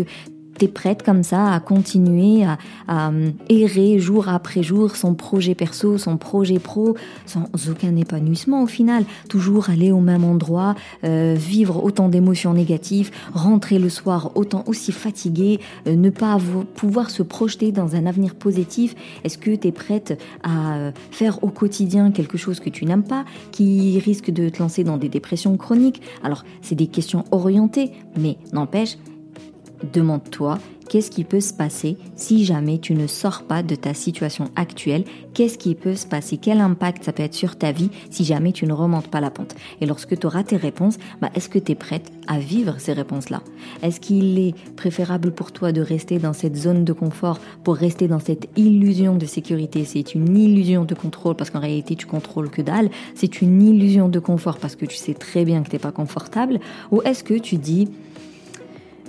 t'es 0.58 0.68
prête 0.68 1.04
comme 1.04 1.24
ça 1.24 1.54
à 1.54 1.60
continuer 1.60 2.44
à, 2.44 2.58
euh, 2.90 3.32
errer 3.50 4.00
jour 4.00 4.28
après 4.28 4.64
jour 4.64 4.96
son 4.96 5.14
projet 5.14 5.56
perso, 5.56 5.98
son 5.98 6.18
projet 6.18 6.60
pro, 6.60 6.96
sans 7.26 7.46
aucun 7.70 7.96
épanouissement 7.96 8.64
au 8.64 8.68
final, 8.68 9.06
toujours 9.30 9.70
aller 9.70 9.92
au 9.92 10.00
même 10.00 10.24
endroit, 10.24 10.76
euh, 11.04 11.36
vivre 11.38 11.84
autant 11.84 12.10
d'émotions 12.10 12.54
négatives, 12.54 13.12
rentrer 13.34 13.80
le 13.80 13.90
soir 13.90 14.32
autant 14.36 14.64
aussi 14.68 14.92
fatigué, 14.92 15.60
euh, 15.88 15.96
ne 15.96 16.10
pas 16.10 16.38
pouvoir 16.76 17.10
se 17.10 17.24
projeter 17.24 17.72
dans 17.72 17.96
un 17.96 18.06
avenir 18.06 18.36
positif. 18.36 18.96
Est-ce 19.24 19.38
que 19.38 19.56
tu 19.56 19.68
es 19.68 19.72
prête 19.72 20.20
à 20.44 20.92
faire 21.12 21.44
au 21.44 21.50
quotidien 21.50 22.12
quelque 22.12 22.38
chose 22.38 22.60
que 22.60 22.70
tu 22.70 22.86
n'aimes 22.86 23.04
pas, 23.04 23.26
qui 23.52 24.00
risque 24.00 24.32
de 24.32 24.50
te 24.50 24.60
lancer 24.60 24.84
dans 24.84 24.98
des 24.98 25.10
dépressions 25.10 25.56
chroniques? 25.58 26.02
Alors, 26.24 26.46
c'est 26.62 26.76
des 26.76 26.88
questions 26.88 27.26
orientées, 27.32 27.92
mais 28.18 28.38
n'empêche, 28.54 28.98
Demande-toi 29.84 30.60
qu'est-ce 30.88 31.12
qui 31.12 31.24
peut 31.24 31.42
se 31.42 31.54
passer 31.54 31.98
si 32.16 32.46
jamais 32.46 32.80
tu 32.80 32.94
ne 32.94 33.08
sors 33.08 33.44
pas 33.44 33.64
de 33.64 33.76
ta 33.76 33.94
situation 33.94 34.46
actuelle, 34.56 35.04
qu'est-ce 35.34 35.58
qui 35.58 35.76
peut 35.76 35.96
se 35.96 36.08
passer, 36.08 36.38
quel 36.38 36.62
impact 36.62 37.04
ça 37.04 37.12
peut 37.12 37.24
être 37.24 37.34
sur 37.34 37.58
ta 37.58 37.72
vie 37.72 37.90
si 38.10 38.24
jamais 38.24 38.52
tu 38.52 38.66
ne 38.66 38.74
remontes 38.74 39.08
pas 39.08 39.22
la 39.22 39.30
pente? 39.30 39.56
Et 39.82 39.86
lorsque 39.86 40.18
tu 40.18 40.26
auras 40.26 40.44
tes 40.44 40.56
réponses, 40.56 40.98
bah, 41.22 41.30
est-ce 41.36 41.50
que 41.50 41.60
tu 41.60 41.74
es 41.74 41.76
prête 41.76 42.12
à 42.28 42.40
vivre 42.40 42.76
ces 42.78 42.94
réponses-là? 42.94 43.42
Est-ce 43.84 44.00
qu'il 44.00 44.40
est 44.40 44.56
préférable 44.76 45.32
pour 45.32 45.52
toi 45.52 45.72
de 45.72 45.82
rester 45.82 46.20
dans 46.20 46.34
cette 46.34 46.56
zone 46.56 46.86
de 46.86 46.94
confort 46.94 47.40
pour 47.64 47.76
rester 47.76 48.08
dans 48.08 48.20
cette 48.20 48.48
illusion 48.56 49.16
de 49.16 49.26
sécurité? 49.26 49.84
C'est 49.86 50.16
une 50.16 50.38
illusion 50.38 50.86
de 50.86 50.96
contrôle 50.96 51.36
parce 51.36 51.50
qu'en 51.50 51.60
réalité 51.60 51.96
tu 51.96 52.06
contrôles 52.06 52.50
que 52.50 52.62
dalle, 52.62 52.90
c'est 53.16 53.42
une 53.42 53.62
illusion 53.62 54.10
de 54.10 54.20
confort 54.20 54.58
parce 54.58 54.76
que 54.76 54.86
tu 54.86 54.96
sais 54.96 55.14
très 55.14 55.46
bien 55.46 55.64
que 55.64 55.70
tu 55.70 55.76
n'es 55.76 55.80
pas 55.80 55.92
confortable. 55.92 56.60
Ou 56.92 57.02
est-ce 57.02 57.24
que 57.24 57.34
tu 57.34 57.58
dis 57.58 57.90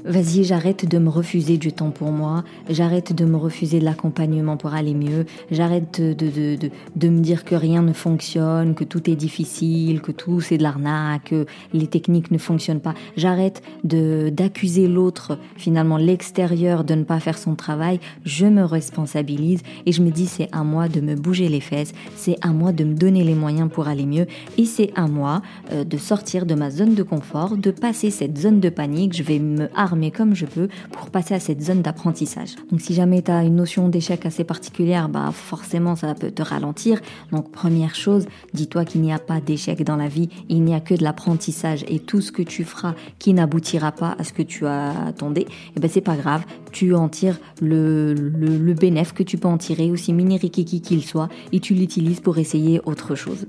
vas-y, 0.09 0.45
j'arrête 0.45 0.89
de 0.89 0.99
me 0.99 1.11
refuser 1.11 1.59
du 1.59 1.73
temps 1.73 1.91
pour 1.91 2.11
moi, 2.11 2.43
j'arrête 2.71 3.13
de 3.13 3.25
me 3.25 3.37
refuser 3.37 3.79
de 3.79 3.85
l'accompagnement 3.85 4.57
pour 4.57 4.73
aller 4.73 4.95
mieux, 4.95 5.27
j'arrête 5.51 6.01
de, 6.01 6.15
de, 6.15 6.57
de, 6.57 6.71
de, 6.97 7.09
me 7.09 7.21
dire 7.21 7.45
que 7.45 7.55
rien 7.55 7.83
ne 7.83 7.93
fonctionne, 7.93 8.75
que 8.75 8.85
tout 8.85 9.11
est 9.11 9.17
difficile, 9.17 10.01
que 10.01 10.13
tout 10.13 10.41
c'est 10.41 10.57
de 10.57 10.63
l'arnaque, 10.63 11.25
que 11.25 11.47
les 11.75 11.87
techniques 11.87 12.31
ne 12.31 12.39
fonctionnent 12.39 12.81
pas. 12.81 12.95
J'arrête 13.17 13.63
de 13.85 14.31
d'accuser 14.31 14.89
l'autre, 14.89 15.39
finalement 15.57 15.99
l'extérieur, 15.99 16.85
de 16.85 16.95
ne 16.95 17.05
pas 17.05 17.21
faire 17.21 17.37
son 17.37 17.55
travail. 17.55 18.01
Je 18.25 18.47
me 18.47 18.63
responsabilise 18.65 19.61
et 19.85 19.93
je 19.93 20.03
me 20.03 20.11
dis 20.11 20.27
c'est 20.27 20.49
à 20.53 20.65
moi 20.65 20.89
de 20.89 21.01
me 21.01 21.17
bouger 21.17 21.49
les 21.49 21.61
fesses, 21.61 21.93
c'est 22.17 22.37
à 22.41 22.49
moi 22.49 22.73
de 22.73 22.85
me 22.85 22.95
donner 22.95 23.25
les 23.25 23.35
moyens 23.35 23.69
pour 23.71 23.89
aller 23.89 24.07
mieux 24.07 24.27
et 24.57 24.65
c'est 24.65 24.91
à 24.97 25.07
moi 25.07 25.43
euh, 25.73 25.85
de 25.85 25.99
sortir 25.99 26.47
de 26.47 26.55
ma 26.55 26.71
zone 26.71 26.95
de 26.95 27.03
confort, 27.03 27.57
de 27.57 27.71
passer 27.71 28.11
cette 28.11 28.39
zone 28.39 28.61
de 28.61 28.71
panique. 28.71 29.15
Je 29.15 29.23
vais 29.23 29.39
me 29.39 29.69
armer 29.77 29.98
comme 30.11 30.35
je 30.35 30.47
peux 30.47 30.69
pour 30.93 31.11
passer 31.11 31.35
à 31.35 31.41
cette 31.41 31.63
zone 31.63 31.83
d'apprentissage. 31.83 32.55
Donc 32.71 32.81
si 32.81 32.95
jamais 32.95 33.23
tu 33.23 33.31
as 33.31 33.43
une 33.43 33.57
notion 33.57 33.89
d'échec 33.89 34.25
assez 34.27 34.45
particulière, 34.45 35.09
bah 35.09 35.31
forcément 35.33 35.97
ça 35.97 36.15
peut 36.15 36.31
te 36.31 36.43
ralentir. 36.43 37.01
Donc 37.33 37.51
première 37.51 37.95
chose, 37.95 38.27
dis-toi 38.55 38.85
qu'il 38.85 39.03
n'y 39.03 39.13
a 39.13 39.19
pas 39.19 39.41
d'échec 39.41 39.83
dans 39.85 39.97
la 39.97 40.09
vie, 40.09 40.29
il 40.49 40.63
n'y 40.63 40.75
a 40.75 40.81
que 40.81 40.95
de 40.95 41.03
l'apprentissage 41.03 41.85
et 41.89 41.99
tout 41.99 42.21
ce 42.21 42.33
que 42.33 42.43
tu 42.43 42.65
feras 42.65 42.95
qui 43.19 43.35
n'aboutira 43.35 43.93
pas 43.93 44.17
à 44.19 44.25
ce 44.25 44.33
que 44.33 44.43
tu 44.43 44.67
attendais, 44.67 45.47
eh 45.77 45.81
ben 45.81 45.91
c'est 45.91 46.01
pas 46.01 46.17
grave, 46.17 46.45
tu 46.73 46.95
en 46.95 47.09
tires 47.09 47.39
le, 47.61 48.15
le, 48.15 48.75
bénéfice 48.75 49.13
que 49.13 49.23
tu 49.23 49.39
peux 49.39 49.49
en 49.49 49.59
tirer, 49.59 49.91
aussi 49.91 50.13
mini 50.13 50.39
rikiki 50.39 50.81
qu'il 50.81 51.05
soit, 51.05 51.29
et 51.53 51.61
tu 51.61 51.75
l'utilises 51.75 52.21
pour 52.21 52.39
essayer 52.39 52.81
autre 52.85 53.15
chose. 53.15 53.47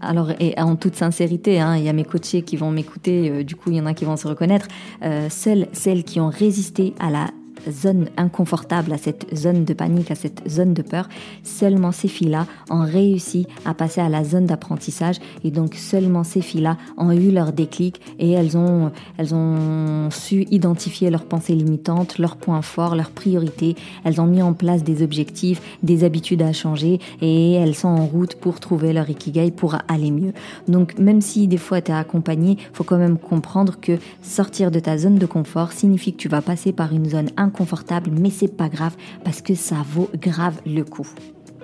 Alors, 0.00 0.30
et 0.40 0.58
en 0.58 0.76
toute 0.76 0.96
sincérité, 0.96 1.60
hein, 1.60 1.76
il 1.76 1.84
y 1.84 1.88
a 1.88 1.92
mes 1.92 2.04
coachés 2.04 2.42
qui 2.42 2.56
vont 2.56 2.70
m'écouter, 2.70 3.30
euh, 3.30 3.44
du 3.44 3.56
coup, 3.56 3.70
il 3.70 3.76
y 3.76 3.80
en 3.80 3.86
a 3.86 3.94
qui 3.94 4.04
vont 4.04 4.16
se 4.16 4.28
reconnaître. 4.28 4.68
Euh, 5.02 5.28
seules 5.28 5.66
celles 5.72 6.04
qui 6.04 6.20
ont 6.20 6.28
résisté 6.28 6.94
à 6.98 7.10
la 7.10 7.28
zone 7.70 8.08
inconfortable, 8.16 8.92
à 8.92 8.98
cette 8.98 9.34
zone 9.34 9.64
de 9.64 9.74
panique, 9.74 10.10
à 10.10 10.14
cette 10.14 10.48
zone 10.48 10.74
de 10.74 10.82
peur, 10.82 11.08
seulement 11.42 11.92
ces 11.92 12.08
filles-là 12.08 12.46
ont 12.70 12.84
réussi 12.84 13.46
à 13.64 13.74
passer 13.74 14.00
à 14.00 14.08
la 14.08 14.24
zone 14.24 14.46
d'apprentissage 14.46 15.16
et 15.44 15.50
donc 15.50 15.74
seulement 15.74 16.24
ces 16.24 16.40
filles-là 16.40 16.76
ont 16.96 17.12
eu 17.12 17.30
leur 17.30 17.52
déclic 17.52 18.00
et 18.18 18.32
elles 18.32 18.56
ont, 18.56 18.90
elles 19.16 19.34
ont 19.34 20.10
su 20.10 20.46
identifier 20.50 21.10
leurs 21.10 21.24
pensées 21.24 21.54
limitantes, 21.54 22.18
leurs 22.18 22.36
points 22.36 22.62
forts, 22.62 22.94
leurs 22.94 23.10
priorités. 23.10 23.76
Elles 24.04 24.20
ont 24.20 24.26
mis 24.26 24.42
en 24.42 24.52
place 24.52 24.84
des 24.84 25.02
objectifs, 25.02 25.60
des 25.82 26.04
habitudes 26.04 26.42
à 26.42 26.52
changer 26.52 27.00
et 27.20 27.52
elles 27.54 27.74
sont 27.74 27.88
en 27.88 28.06
route 28.06 28.34
pour 28.34 28.60
trouver 28.60 28.92
leur 28.92 29.08
ikigai 29.08 29.50
pour 29.50 29.76
aller 29.88 30.10
mieux. 30.10 30.32
Donc 30.66 30.98
même 30.98 31.20
si 31.20 31.48
des 31.48 31.56
fois 31.56 31.80
tu 31.80 31.92
es 31.92 31.94
accompagné, 31.94 32.58
faut 32.72 32.84
quand 32.84 32.98
même 32.98 33.18
comprendre 33.18 33.78
que 33.80 33.98
sortir 34.22 34.70
de 34.70 34.80
ta 34.80 34.98
zone 34.98 35.16
de 35.16 35.26
confort 35.26 35.72
signifie 35.72 36.12
que 36.12 36.18
tu 36.18 36.28
vas 36.28 36.42
passer 36.42 36.72
par 36.72 36.92
une 36.92 37.08
zone 37.08 37.30
inconfortable 37.36 37.47
confortable, 37.50 38.10
mais 38.12 38.30
c'est 38.30 38.56
pas 38.56 38.68
grave 38.68 38.96
parce 39.24 39.42
que 39.42 39.54
ça 39.54 39.84
vaut 39.88 40.10
grave 40.20 40.60
le 40.66 40.82
coup. 40.82 41.08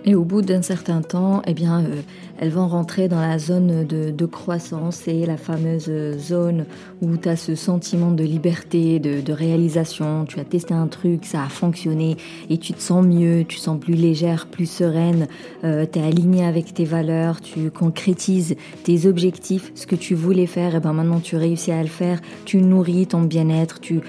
Et 0.06 0.14
au 0.14 0.24
bout 0.24 0.42
d'un 0.42 0.60
certain 0.60 1.00
temps, 1.00 1.40
eh 1.46 1.54
bien, 1.54 1.80
euh, 1.80 2.02
elles 2.38 2.50
vont 2.50 2.68
rentrer 2.68 3.08
dans 3.08 3.20
la 3.20 3.38
zone 3.38 3.86
de, 3.86 4.26
croissance 4.26 5.06
et 5.06 5.24
la 5.24 5.36
fameuse 5.36 5.90
zone 6.18 6.66
où 7.02 7.16
tu 7.16 7.28
as 7.28 7.36
ce 7.36 7.54
sentiment 7.54 8.10
de 8.10 8.24
liberté, 8.24 8.98
de, 8.98 9.32
réalisation. 9.32 10.24
Tu 10.26 10.40
as 10.40 10.44
testé 10.44 10.74
un 10.74 10.88
truc, 10.88 11.24
ça 11.24 11.44
a 11.44 11.48
fonctionné 11.48 12.16
et 12.50 12.58
tu 12.58 12.72
te 12.72 12.82
sens 12.82 13.04
mieux, 13.04 13.44
tu 13.46 13.58
sens 13.58 13.78
plus 13.78 13.94
légère, 13.94 14.46
plus 14.46 14.70
sereine. 14.70 15.26
Euh, 15.62 15.86
tu 15.90 15.98
es 15.98 16.02
aligné 16.02 16.44
avec 16.44 16.74
tes 16.74 16.84
valeurs, 16.84 17.40
tu 17.40 17.70
concrétises 17.70 18.56
tes 18.82 19.06
objectifs, 19.06 19.72
ce 19.74 19.86
que 19.86 19.96
tu 19.96 20.14
voulais 20.14 20.46
faire. 20.46 20.74
Et 20.74 20.80
ben 20.80 20.92
maintenant, 20.92 21.20
tu 21.20 21.36
réussis 21.36 21.72
à 21.72 21.82
le 21.82 21.88
faire. 21.88 22.20
Tu 22.44 22.58
nourris 22.58 23.06
ton 23.06 23.22
bien-être, 23.22 23.80
tu 23.80 24.00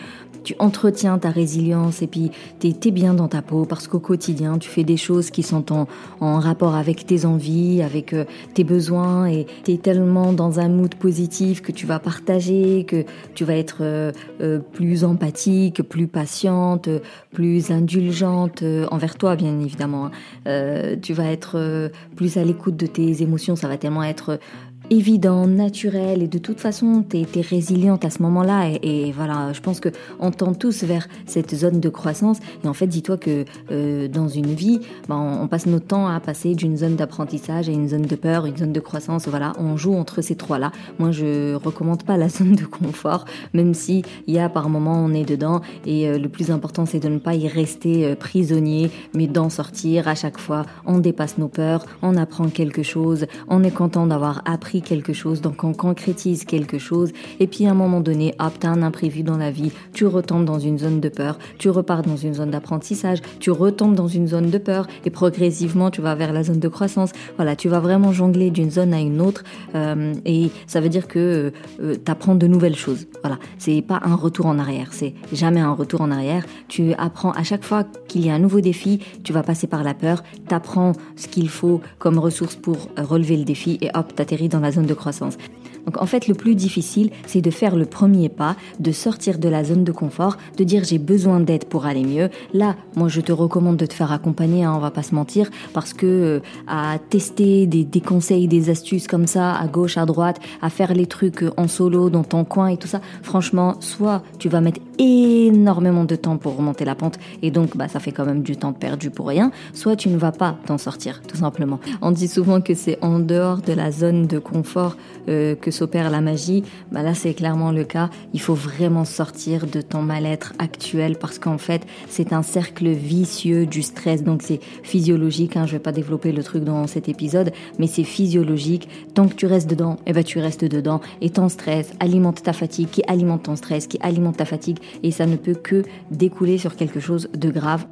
tu 0.45 0.55
entretiens 0.59 1.17
ta 1.17 1.31
résilience 1.31 2.01
et 2.01 2.07
puis 2.07 2.31
tu 2.59 2.67
es, 2.67 2.91
bien 2.91 3.15
dans 3.15 3.27
ta 3.27 3.41
peau 3.41 3.65
parce 3.65 3.87
qu'au 3.87 3.99
quotidien, 3.99 4.59
tu 4.59 4.69
fais 4.69 4.83
des 4.83 4.95
choses 4.95 5.31
qui 5.31 5.43
sont 5.43 5.73
en, 5.73 5.87
en 6.21 6.39
rapport 6.39 6.75
avec 6.75 7.05
tes 7.05 7.25
envies, 7.25 7.81
avec 7.81 8.13
euh, 8.13 8.25
tes 8.53 8.63
besoins 8.63 9.25
et 9.25 9.47
tu 9.65 9.73
es 9.73 9.77
tellement 9.77 10.31
dans 10.31 10.59
un 10.59 10.69
mood 10.69 10.93
positif 10.95 11.61
que 11.61 11.71
tu 11.71 11.87
vas 11.87 11.99
partager, 11.99 12.85
que 12.85 13.03
tu 13.33 13.43
vas 13.43 13.55
être 13.55 13.79
euh, 13.81 14.11
euh, 14.39 14.59
plus 14.59 15.03
empathique, 15.03 15.81
plus 15.81 16.07
patiente, 16.07 16.87
plus 17.33 17.71
indulgente 17.71 18.63
envers 18.91 19.17
toi, 19.17 19.35
bien 19.35 19.59
évidemment. 19.59 20.11
Hein. 20.45 20.95
tu 21.01 21.13
vas 21.13 21.31
être 21.31 21.91
plus 22.15 22.37
à 22.37 22.43
l'écoute 22.43 22.77
de 22.77 22.85
tes 22.85 23.23
émotions, 23.23 23.55
ça 23.55 23.67
va 23.67 23.77
tellement 23.77 24.03
être 24.03 24.39
évident, 24.89 25.47
naturel 25.47 26.21
et 26.21 26.27
de 26.27 26.37
toute 26.37 26.59
façon 26.59 27.03
tu 27.09 27.17
es, 27.17 27.41
résiliente 27.41 28.05
à 28.05 28.09
ce 28.09 28.21
moment-là 28.21 28.69
et, 28.81 29.11
voilà 29.11 29.53
je 29.53 29.61
pense 29.61 29.79
que 29.79 29.89
on 30.19 30.31
tend 30.31 30.53
tous 30.53 30.83
vers 30.83 31.07
cette 31.25 31.55
zone 31.55 31.79
de 31.79 31.89
croissance 31.89 32.39
et 32.63 32.67
en 32.67 32.73
fait 32.73 32.87
dis-toi 32.87 33.17
que 33.17 33.45
euh, 33.71 34.07
dans 34.07 34.27
une 34.27 34.53
vie 34.53 34.79
ben, 35.07 35.39
on, 35.41 35.47
passe 35.47 35.65
notre 35.65 35.87
temps 35.87 36.07
à 36.07 36.19
passer 36.19 36.55
d'une 36.55 36.77
zone 36.77 36.95
d'apprentissage 36.95 37.69
à 37.69 37.71
une 37.71 37.87
zone 37.87 38.03
de 38.03 38.15
peur 38.15 38.45
une 38.45 38.57
zone 38.57 38.73
de 38.73 38.79
croissance 38.79 39.27
voilà 39.27 39.53
on 39.57 39.77
joue 39.77 39.95
entre 39.95 40.21
ces 40.21 40.35
trois 40.35 40.59
là 40.59 40.71
moi 40.99 41.11
je 41.11 41.55
recommande 41.55 42.03
pas 42.03 42.17
la 42.17 42.29
zone 42.35 42.55
de 42.55 42.65
confort 42.65 43.25
même 43.53 43.73
si 43.73 44.03
il 44.27 44.33
y 44.33 44.39
a 44.39 44.49
par 44.49 44.69
moment 44.69 45.03
on 45.03 45.13
est 45.13 45.25
dedans 45.25 45.61
et 45.85 46.07
euh, 46.07 46.17
le 46.17 46.29
plus 46.29 46.51
important 46.51 46.85
c'est 46.85 46.99
de 46.99 47.09
ne 47.09 47.19
pas 47.19 47.35
y 47.35 47.47
rester 47.47 48.05
euh, 48.05 48.15
prisonnier 48.15 48.91
mais 49.13 49.27
d'en 49.27 49.49
sortir 49.49 50.07
à 50.07 50.15
chaque 50.15 50.37
fois. 50.39 50.65
On 50.85 50.99
dépasse 50.99 51.37
nos 51.37 51.47
peurs 51.47 51.85
on 52.01 52.17
apprend 52.17 52.49
quelque 52.49 52.83
chose 52.83 53.25
on 53.47 53.63
est 53.63 53.71
content 53.71 54.07
d'avoir 54.07 54.41
appris 54.45 54.74
quelque 54.81 55.13
chose, 55.13 55.41
donc 55.41 55.63
on 55.63 55.73
concrétise 55.73 56.45
quelque 56.45 56.77
chose, 56.77 57.11
et 57.39 57.47
puis 57.47 57.65
à 57.65 57.71
un 57.71 57.73
moment 57.73 58.01
donné, 58.01 58.33
hop, 58.39 58.53
t'as 58.59 58.69
un 58.69 58.81
imprévu 58.81 59.23
dans 59.23 59.37
la 59.37 59.51
vie, 59.51 59.71
tu 59.93 60.05
retombes 60.05 60.45
dans 60.45 60.59
une 60.59 60.77
zone 60.77 60.99
de 60.99 61.09
peur, 61.09 61.37
tu 61.57 61.69
repars 61.69 62.01
dans 62.01 62.17
une 62.17 62.33
zone 62.33 62.51
d'apprentissage, 62.51 63.19
tu 63.39 63.51
retombes 63.51 63.95
dans 63.95 64.07
une 64.07 64.27
zone 64.27 64.49
de 64.49 64.57
peur, 64.57 64.87
et 65.05 65.09
progressivement 65.09 65.91
tu 65.91 66.01
vas 66.01 66.15
vers 66.15 66.33
la 66.33 66.43
zone 66.43 66.59
de 66.59 66.67
croissance. 66.67 67.11
Voilà, 67.37 67.55
tu 67.55 67.69
vas 67.69 67.79
vraiment 67.79 68.11
jongler 68.11 68.51
d'une 68.51 68.71
zone 68.71 68.93
à 68.93 68.99
une 68.99 69.21
autre, 69.21 69.43
euh, 69.75 70.13
et 70.25 70.49
ça 70.67 70.81
veut 70.81 70.89
dire 70.89 71.07
que 71.07 71.51
euh, 71.81 71.95
tu 72.03 72.11
apprends 72.11 72.35
de 72.35 72.47
nouvelles 72.47 72.75
choses. 72.75 73.07
Voilà, 73.21 73.39
c'est 73.57 73.81
pas 73.81 74.01
un 74.03 74.15
retour 74.15 74.45
en 74.45 74.59
arrière, 74.59 74.89
c'est 74.91 75.13
jamais 75.33 75.61
un 75.61 75.73
retour 75.73 76.01
en 76.01 76.11
arrière. 76.11 76.45
Tu 76.67 76.93
apprends 76.93 77.31
à 77.31 77.43
chaque 77.43 77.63
fois 77.63 77.83
qu'il 78.07 78.25
y 78.25 78.29
a 78.29 78.33
un 78.33 78.39
nouveau 78.39 78.61
défi, 78.61 78.99
tu 79.23 79.33
vas 79.33 79.43
passer 79.43 79.67
par 79.67 79.83
la 79.83 79.93
peur, 79.93 80.23
t'apprends 80.47 80.93
ce 81.15 81.27
qu'il 81.27 81.49
faut 81.49 81.81
comme 81.99 82.19
ressource 82.19 82.55
pour 82.55 82.89
relever 82.97 83.37
le 83.37 83.43
défi, 83.43 83.77
et 83.81 83.89
hop, 83.93 84.15
t'atterris 84.15 84.49
dans 84.49 84.59
la 84.59 84.64
zone 84.71 84.85
de 84.85 84.93
croissance. 84.93 85.37
Donc 85.85 86.01
en 86.01 86.05
fait, 86.05 86.27
le 86.27 86.33
plus 86.33 86.55
difficile, 86.55 87.11
c'est 87.27 87.41
de 87.41 87.51
faire 87.51 87.75
le 87.75 87.85
premier 87.85 88.29
pas, 88.29 88.55
de 88.79 88.91
sortir 88.91 89.37
de 89.37 89.47
la 89.47 89.63
zone 89.63 89.83
de 89.83 89.91
confort, 89.91 90.37
de 90.57 90.63
dire 90.63 90.83
j'ai 90.83 90.97
besoin 90.97 91.39
d'aide 91.39 91.65
pour 91.65 91.85
aller 91.85 92.03
mieux. 92.03 92.29
Là, 92.53 92.75
moi, 92.95 93.07
je 93.07 93.21
te 93.21 93.31
recommande 93.31 93.77
de 93.77 93.85
te 93.85 93.93
faire 93.93 94.11
accompagner, 94.11 94.63
hein, 94.63 94.73
on 94.75 94.79
va 94.79 94.91
pas 94.91 95.03
se 95.03 95.13
mentir, 95.13 95.49
parce 95.73 95.93
que 95.93 96.05
euh, 96.05 96.39
à 96.67 96.97
tester 97.09 97.67
des, 97.67 97.83
des, 97.83 98.01
conseils, 98.01 98.47
des 98.47 98.69
astuces 98.69 99.07
comme 99.07 99.27
ça, 99.27 99.53
à 99.53 99.67
gauche, 99.67 99.97
à 99.97 100.05
droite, 100.05 100.39
à 100.61 100.69
faire 100.69 100.93
les 100.93 101.05
trucs 101.05 101.45
en 101.57 101.67
solo 101.67 102.09
dans 102.09 102.23
ton 102.23 102.45
coin 102.45 102.67
et 102.67 102.77
tout 102.77 102.87
ça, 102.87 103.01
franchement, 103.21 103.75
soit 103.79 104.23
tu 104.39 104.49
vas 104.49 104.61
mettre 104.61 104.81
énormément 104.97 106.03
de 106.03 106.15
temps 106.15 106.37
pour 106.37 106.57
remonter 106.57 106.85
la 106.85 106.95
pente 106.95 107.19
et 107.41 107.51
donc 107.51 107.75
bah 107.75 107.87
ça 107.87 107.99
fait 107.99 108.11
quand 108.11 108.25
même 108.25 108.43
du 108.43 108.57
temps 108.57 108.73
perdu 108.73 109.09
pour 109.09 109.27
rien, 109.27 109.51
soit 109.73 109.95
tu 109.95 110.09
ne 110.09 110.17
vas 110.17 110.31
pas 110.31 110.57
t'en 110.65 110.77
sortir, 110.77 111.21
tout 111.27 111.37
simplement. 111.37 111.79
On 112.01 112.11
dit 112.11 112.27
souvent 112.27 112.61
que 112.61 112.73
c'est 112.73 112.97
en 113.03 113.19
dehors 113.19 113.61
de 113.61 113.73
la 113.73 113.91
zone 113.91 114.27
de 114.27 114.39
confort 114.39 114.95
euh, 115.27 115.55
que 115.55 115.71
s'opère 115.71 116.09
la 116.09 116.21
magie, 116.21 116.63
bah 116.91 117.03
là 117.03 117.13
c'est 117.13 117.33
clairement 117.33 117.71
le 117.71 117.83
cas. 117.83 118.09
Il 118.33 118.41
faut 118.41 118.53
vraiment 118.53 119.05
sortir 119.05 119.67
de 119.67 119.81
ton 119.81 120.01
mal-être 120.01 120.53
actuel 120.59 121.17
parce 121.17 121.39
qu'en 121.39 121.57
fait 121.57 121.85
c'est 122.09 122.33
un 122.33 122.43
cercle 122.43 122.89
vicieux 122.89 123.65
du 123.65 123.81
stress. 123.81 124.23
Donc 124.23 124.41
c'est 124.41 124.59
physiologique. 124.83 125.57
Hein, 125.57 125.65
je 125.65 125.73
vais 125.73 125.79
pas 125.79 125.91
développer 125.91 126.31
le 126.31 126.43
truc 126.43 126.63
dans 126.63 126.87
cet 126.87 127.09
épisode, 127.09 127.51
mais 127.79 127.87
c'est 127.87 128.03
physiologique. 128.03 128.87
Tant 129.13 129.27
que 129.27 129.33
tu 129.33 129.45
restes 129.45 129.69
dedans, 129.69 129.95
et 130.05 130.11
eh 130.11 130.13
ben 130.13 130.23
tu 130.23 130.39
restes 130.39 130.65
dedans. 130.65 131.01
Et 131.21 131.29
ton 131.29 131.49
stress 131.49 131.91
alimente 131.99 132.43
ta 132.43 132.53
fatigue, 132.53 132.89
qui 132.89 133.03
alimente 133.07 133.43
ton 133.43 133.55
stress, 133.55 133.87
qui 133.87 133.97
alimente 134.01 134.37
ta 134.37 134.45
fatigue, 134.45 134.77
et 135.03 135.11
ça 135.11 135.25
ne 135.25 135.35
peut 135.35 135.55
que 135.55 135.83
découler 136.11 136.57
sur 136.57 136.75
quelque 136.75 136.99
chose 136.99 137.29
de 137.33 137.49
grave. 137.49 137.85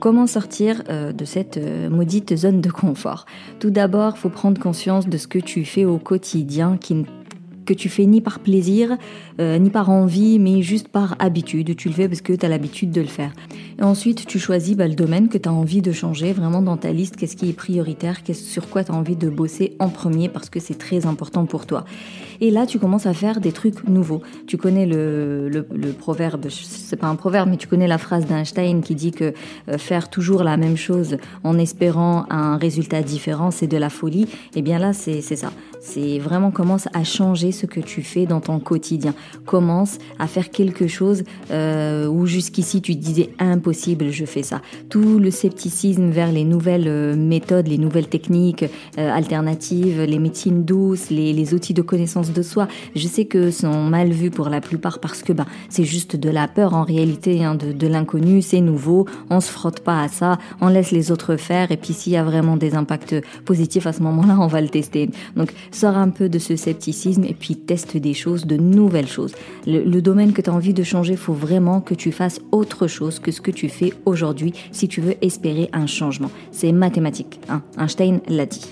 Comment 0.00 0.26
sortir 0.26 0.82
euh, 0.90 1.12
de 1.12 1.24
cette 1.24 1.56
euh, 1.56 1.88
maudite 1.88 2.36
zone 2.36 2.60
de 2.60 2.70
confort? 2.70 3.26
Tout 3.58 3.70
d'abord, 3.70 4.18
faut 4.18 4.28
prendre 4.28 4.60
conscience 4.60 5.08
de 5.08 5.16
ce 5.16 5.26
que 5.26 5.38
tu 5.38 5.64
fais 5.64 5.84
au 5.84 5.98
quotidien 5.98 6.78
que 7.64 7.72
tu 7.72 7.88
fais 7.88 8.06
ni 8.06 8.20
par 8.20 8.40
plaisir, 8.40 8.96
euh, 9.40 9.58
ni 9.58 9.70
par 9.70 9.90
envie, 9.90 10.38
mais 10.38 10.62
juste 10.62 10.88
par 10.88 11.16
habitude. 11.18 11.74
Tu 11.76 11.88
le 11.88 11.94
fais 11.94 12.08
parce 12.08 12.20
que 12.20 12.32
tu 12.32 12.44
as 12.44 12.48
l'habitude 12.48 12.90
de 12.90 13.00
le 13.00 13.06
faire. 13.06 13.32
Ensuite, 13.80 14.26
tu 14.26 14.38
choisis 14.38 14.76
bah, 14.76 14.86
le 14.86 14.94
domaine 14.94 15.28
que 15.28 15.38
tu 15.38 15.48
as 15.48 15.52
envie 15.52 15.82
de 15.82 15.92
changer 15.92 16.32
vraiment 16.32 16.62
dans 16.62 16.76
ta 16.76 16.92
liste, 16.92 17.16
qu'est-ce 17.16 17.36
qui 17.36 17.50
est 17.50 17.54
prioritaire, 17.54 18.18
sur 18.32 18.68
quoi 18.68 18.84
tu 18.84 18.92
as 18.92 18.94
envie 18.94 19.16
de 19.16 19.28
bosser 19.28 19.76
en 19.78 19.88
premier? 19.88 20.28
Parce 20.28 20.48
que 20.48 20.60
c'est 20.60 20.78
très 20.78 21.06
important 21.06 21.44
pour 21.46 21.66
toi. 21.66 21.84
Et 22.40 22.50
là, 22.50 22.66
tu 22.66 22.78
commences 22.78 23.06
à 23.06 23.14
faire 23.14 23.40
des 23.40 23.52
trucs 23.52 23.88
nouveaux. 23.88 24.22
Tu 24.46 24.56
connais 24.56 24.86
le, 24.86 25.48
le, 25.48 25.66
le 25.72 25.92
proverbe, 25.92 26.46
c'est 26.50 26.96
pas 26.96 27.06
un 27.06 27.16
proverbe, 27.16 27.48
mais 27.50 27.56
tu 27.56 27.68
connais 27.68 27.86
la 27.86 27.98
phrase 27.98 28.26
d'Einstein 28.26 28.82
qui 28.82 28.94
dit 28.94 29.12
que 29.12 29.34
euh, 29.68 29.78
faire 29.78 30.10
toujours 30.10 30.42
la 30.42 30.56
même 30.56 30.76
chose 30.76 31.16
en 31.42 31.58
espérant 31.58 32.26
un 32.30 32.56
résultat 32.56 33.02
différent, 33.02 33.50
c'est 33.50 33.66
de 33.66 33.76
la 33.76 33.90
folie. 33.90 34.22
Et 34.22 34.58
eh 34.58 34.62
bien 34.62 34.78
là, 34.78 34.92
c'est 34.92 35.20
ça. 35.22 35.52
C'est 35.80 36.18
vraiment 36.18 36.50
commence 36.50 36.88
à 36.94 37.04
changer 37.04 37.52
ce 37.52 37.66
que 37.66 37.80
tu 37.80 38.02
fais 38.02 38.26
dans 38.26 38.40
ton 38.40 38.58
quotidien. 38.58 39.14
Commence 39.44 39.98
à 40.18 40.26
faire 40.26 40.50
quelque 40.50 40.86
chose 40.86 41.24
euh, 41.50 42.06
où 42.06 42.26
jusqu'ici 42.26 42.80
tu 42.80 42.94
disais 42.94 43.30
impossible, 43.64 44.10
je 44.10 44.26
fais 44.26 44.42
ça. 44.42 44.60
Tout 44.90 45.18
le 45.18 45.30
scepticisme 45.30 46.10
vers 46.10 46.30
les 46.30 46.44
nouvelles 46.44 46.86
euh, 46.86 47.16
méthodes, 47.16 47.66
les 47.66 47.78
nouvelles 47.78 48.08
techniques 48.08 48.64
euh, 48.98 49.10
alternatives, 49.10 50.02
les 50.02 50.18
médecines 50.18 50.64
douces, 50.64 51.08
les, 51.08 51.32
les, 51.32 51.54
outils 51.54 51.72
de 51.72 51.80
connaissance 51.80 52.30
de 52.30 52.42
soi, 52.42 52.68
je 52.94 53.08
sais 53.08 53.24
que 53.24 53.50
sont 53.50 53.84
mal 53.84 54.10
vus 54.10 54.30
pour 54.30 54.50
la 54.50 54.60
plupart 54.60 54.98
parce 54.98 55.22
que 55.22 55.32
bah, 55.32 55.46
c'est 55.70 55.84
juste 55.84 56.14
de 56.16 56.28
la 56.28 56.46
peur 56.46 56.74
en 56.74 56.82
réalité, 56.82 57.42
hein, 57.42 57.54
de, 57.54 57.72
de 57.72 57.86
l'inconnu, 57.86 58.42
c'est 58.42 58.60
nouveau, 58.60 59.06
on 59.30 59.40
se 59.40 59.50
frotte 59.50 59.80
pas 59.80 60.02
à 60.02 60.08
ça, 60.08 60.38
on 60.60 60.68
laisse 60.68 60.90
les 60.90 61.10
autres 61.10 61.36
faire 61.36 61.72
et 61.72 61.78
puis 61.78 61.94
s'il 61.94 62.12
y 62.12 62.18
a 62.18 62.24
vraiment 62.24 62.58
des 62.58 62.74
impacts 62.74 63.16
positifs 63.46 63.86
à 63.86 63.94
ce 63.94 64.02
moment-là, 64.02 64.36
on 64.40 64.46
va 64.46 64.60
le 64.60 64.68
tester. 64.68 65.08
Donc 65.36 65.54
sors 65.70 65.96
un 65.96 66.10
peu 66.10 66.28
de 66.28 66.38
ce 66.38 66.54
scepticisme 66.56 67.24
et 67.24 67.34
puis 67.34 67.56
teste 67.56 67.96
des 67.96 68.14
choses, 68.14 68.44
de 68.44 68.58
nouvelles 68.58 69.08
choses. 69.08 69.32
Le, 69.66 70.04
domaine 70.04 70.34
que 70.34 70.42
tu 70.42 70.50
as 70.50 70.52
envie 70.52 70.74
de 70.74 70.82
changer, 70.82 71.16
faut 71.16 71.32
vraiment 71.32 71.80
que 71.80 71.94
tu 71.94 72.12
fasses 72.12 72.40
autre 72.52 72.88
chose 72.88 73.20
que 73.20 73.30
ce 73.30 73.40
que 73.40 73.53
tu 73.54 73.68
fais 73.68 73.92
aujourd'hui 74.04 74.52
si 74.72 74.88
tu 74.88 75.00
veux 75.00 75.14
espérer 75.22 75.68
un 75.72 75.86
changement. 75.86 76.30
C'est 76.52 76.72
mathématique. 76.72 77.40
Hein. 77.48 77.62
Einstein 77.78 78.20
l'a 78.28 78.46
dit 78.46 78.66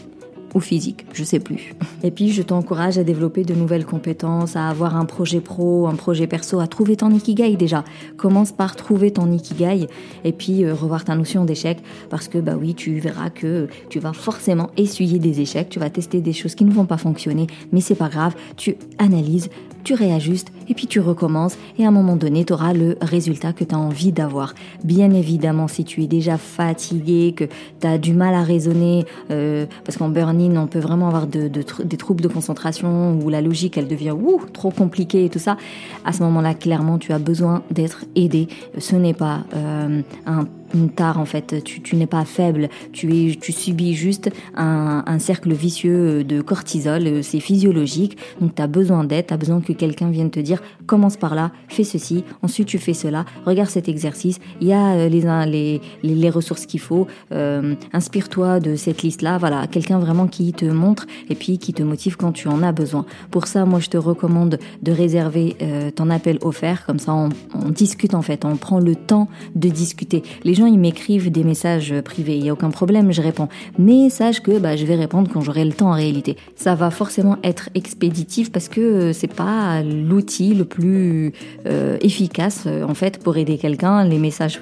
ou 0.55 0.61
physique, 0.61 1.07
je 1.13 1.25
sais 1.25 1.39
plus. 1.39 1.75
Et 2.03 2.11
puis 2.11 2.31
je 2.31 2.43
t'encourage 2.43 2.99
à 2.99 3.05
développer 3.05 3.45
de 3.45 3.55
nouvelles 3.55 3.87
compétences, 3.87 4.57
à 4.57 4.69
avoir 4.69 4.97
un 4.97 5.05
projet 5.05 5.41
pro, 5.41 5.87
un 5.87 5.95
projet 5.95 6.27
perso, 6.27 6.61
à 6.61 6.67
trouver 6.67 6.97
ton 6.97 7.11
ikigai 7.11 7.57
déjà. 7.57 7.85
Commence 8.17 8.53
par 8.53 8.77
trouver 8.77 9.13
ton 9.13 9.31
ikigai 9.33 9.87
et 10.25 10.33
puis 10.33 10.65
euh, 10.65 10.75
revoir 10.75 11.05
ta 11.05 11.15
notion 11.15 11.45
d'échec 11.45 11.79
parce 12.11 12.29
que 12.29 12.39
bah 12.39 12.55
oui, 12.59 12.75
tu 12.75 12.99
verras 12.99 13.31
que 13.31 13.69
tu 13.89 13.99
vas 13.99 14.13
forcément 14.13 14.71
essuyer 14.77 15.19
des 15.19 15.41
échecs, 15.41 15.69
tu 15.71 15.79
vas 15.79 15.91
tester 15.91 16.21
des 16.21 16.33
choses 16.33 16.55
qui 16.55 16.65
ne 16.65 16.73
vont 16.73 16.87
pas 16.87 16.99
fonctionner, 16.99 17.47
mais 17.73 17.81
c'est 17.81 17.95
pas 17.95 18.09
grave, 18.09 18.35
tu 18.57 18.77
analyses, 18.99 19.49
tu 19.85 19.95
réajustes 19.95 20.53
et 20.73 20.75
puis 20.75 20.87
tu 20.87 21.01
recommences 21.01 21.59
et 21.79 21.85
à 21.85 21.89
un 21.89 21.91
moment 21.91 22.17
donné, 22.17 22.47
tu 22.47 22.55
auras 22.55 22.73
le 22.73 22.97
résultat 23.03 23.53
que 23.53 23.63
tu 23.63 23.75
as 23.75 23.79
envie 23.79 24.11
d'avoir. 24.11 24.55
Bien 24.85 25.13
évidemment, 25.13 25.69
si 25.69 25.85
tu 25.85 26.03
es 26.03 26.07
déjà 26.07 26.39
fatigué, 26.39 27.35
que 27.37 27.45
tu 27.79 27.87
as 27.87 27.99
du 27.99 28.15
mal 28.15 28.35
à 28.35 28.43
raisonner, 28.43 29.05
euh, 29.31 29.67
parce 29.85 29.99
qu'en 29.99 30.09
burn-in, 30.09 30.57
on 30.57 30.67
peut 30.67 30.79
vraiment 30.79 31.09
avoir 31.09 31.27
de, 31.27 31.49
des 31.49 31.97
troubles 31.99 32.23
de 32.23 32.29
concentration 32.29 33.19
où 33.23 33.29
la 33.29 33.43
logique, 33.43 33.77
elle 33.77 33.87
devient 33.87 34.13
ouh, 34.13 34.41
trop 34.55 34.71
compliquée 34.71 35.27
et 35.27 35.29
tout 35.29 35.39
ça, 35.39 35.59
à 36.07 36.15
ce 36.15 36.23
moment-là, 36.23 36.55
clairement, 36.55 36.97
tu 36.97 37.13
as 37.13 37.19
besoin 37.19 37.63
d'être 37.71 38.07
aidé. 38.17 38.49
Ce 38.79 38.97
n'est 38.97 39.13
pas 39.13 39.41
euh, 39.55 40.01
un 40.25 40.47
une 40.75 40.91
en 40.99 41.25
fait. 41.25 41.63
Tu, 41.65 41.97
n'es 41.97 42.07
pas 42.07 42.25
faible, 42.25 42.69
tu 42.93 43.35
subis 43.41 43.95
juste 43.95 44.31
un, 44.55 45.03
un 45.07 45.19
cercle 45.19 45.53
vicieux 45.53 46.25
de 46.25 46.41
cortisol, 46.41 47.23
c'est 47.23 47.41
physiologique. 47.41 48.17
Donc 48.41 48.55
tu 48.55 48.63
as 48.63 48.67
besoin 48.67 49.05
d'aide, 49.05 49.27
tu 49.27 49.35
as 49.35 49.37
besoin 49.37 49.61
que 49.61 49.73
quelqu'un 49.73 50.11
vienne 50.11 50.31
te 50.31 50.41
dire 50.41 50.62
commence 50.87 51.17
par 51.17 51.35
là, 51.35 51.53
fais 51.69 51.85
ceci, 51.85 52.25
ensuite 52.43 52.69
tu 52.69 52.79
fais 52.79 52.95
cela, 52.95 53.25
regarde 53.47 53.71
cet 53.71 53.89
exercice, 53.89 54.39
il 54.61 54.69
y 54.69 54.73
a 54.73 54.95
euh, 54.95 55.09
les, 55.09 55.81
les, 56.03 56.15
les, 56.15 56.31
ressources 56.31 56.67
qu'il 56.67 56.81
faut, 56.81 57.07
euh, 57.33 57.75
inspire-toi 57.93 58.61
de 58.61 58.77
cette 58.77 59.03
liste-là. 59.03 59.39
Voilà, 59.39 59.67
quelqu'un 59.67 59.99
vraiment 59.99 60.27
qui 60.27 60.53
te 60.53 60.65
montre 60.65 61.07
et 61.29 61.35
puis 61.35 61.59
qui 61.59 61.73
te 61.73 61.83
motive 61.83 62.17
quand 62.17 62.33
tu 62.33 62.49
en 62.49 62.63
as 62.63 62.73
besoin. 62.73 63.07
Pour 63.31 63.47
ça, 63.47 63.65
moi 63.65 63.81
je 63.81 63.89
te 63.89 63.97
recommande 63.97 64.59
de 64.83 64.93
réserver 64.93 65.57
euh, 65.63 65.91
ton 65.91 66.11
appel 66.11 66.39
offert, 66.43 66.85
comme 66.87 66.99
ça 66.99 67.15
on, 67.15 67.31
discute 67.71 68.15
en 68.15 68.23
fait, 68.23 68.45
on 68.45 68.57
prend 68.57 68.79
le 68.79 68.95
temps 68.95 69.29
de 69.55 69.69
discuter. 69.69 70.23
Les 70.45 70.55
gens 70.55 70.67
ils 70.67 70.79
m'écrivent 70.79 71.31
des 71.31 71.45
messages 71.45 71.95
privés, 72.03 72.37
il 72.37 72.45
y 72.45 72.49
a 72.49 72.53
aucun 72.53 72.71
problème, 72.71 73.13
je 73.13 73.23
réponds. 73.23 73.49
Mais 73.79 74.11
sache 74.11 74.41
que 74.41 74.59
bah, 74.59 74.77
je 74.77 74.85
vais 74.85 74.97
répondre 74.97 75.31
quand 75.33 75.41
j'aurai 75.41 75.65
le 75.65 75.73
temps 75.73 75.91
en 75.91 75.95
réalité. 75.95 76.37
Ça 76.57 76.75
va 76.75 76.91
forcément 76.91 77.37
être 77.43 77.71
expéditif 77.75 78.53
parce 78.53 78.69
que 78.69 79.13
c'est 79.13 79.33
pas 79.33 79.83
l'outil 79.83 80.42
le 80.51 80.65
plus 80.65 81.33
euh, 81.67 81.97
efficace 82.01 82.65
euh, 82.67 82.85
en 82.85 82.95
fait 82.95 83.19
pour 83.19 83.37
aider 83.37 83.59
quelqu'un. 83.59 84.05
Les 84.05 84.19
messages 84.19 84.61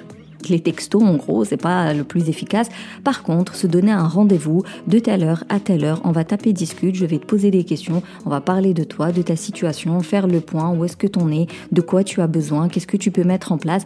les 0.49 0.59
textos, 0.59 1.03
en 1.03 1.15
gros, 1.15 1.45
c'est 1.45 1.57
pas 1.57 1.93
le 1.93 2.03
plus 2.03 2.29
efficace. 2.29 2.69
Par 3.03 3.23
contre, 3.23 3.55
se 3.55 3.67
donner 3.67 3.91
un 3.91 4.07
rendez-vous 4.07 4.63
de 4.87 4.99
telle 4.99 5.23
heure 5.23 5.43
à 5.49 5.59
telle 5.59 5.85
heure, 5.85 6.01
on 6.03 6.11
va 6.11 6.23
taper 6.23 6.53
discute, 6.53 6.95
je 6.95 7.05
vais 7.05 7.19
te 7.19 7.25
poser 7.25 7.51
des 7.51 7.63
questions, 7.63 8.01
on 8.25 8.29
va 8.29 8.41
parler 8.41 8.73
de 8.73 8.83
toi, 8.83 9.11
de 9.11 9.21
ta 9.21 9.35
situation, 9.35 9.99
faire 10.01 10.27
le 10.27 10.41
point, 10.41 10.71
où 10.71 10.85
est-ce 10.85 10.97
que 10.97 11.07
t'en 11.07 11.31
es, 11.31 11.47
de 11.71 11.81
quoi 11.81 12.03
tu 12.03 12.21
as 12.21 12.27
besoin, 12.27 12.69
qu'est-ce 12.69 12.87
que 12.87 12.97
tu 12.97 13.11
peux 13.11 13.23
mettre 13.23 13.51
en 13.51 13.57
place. 13.57 13.83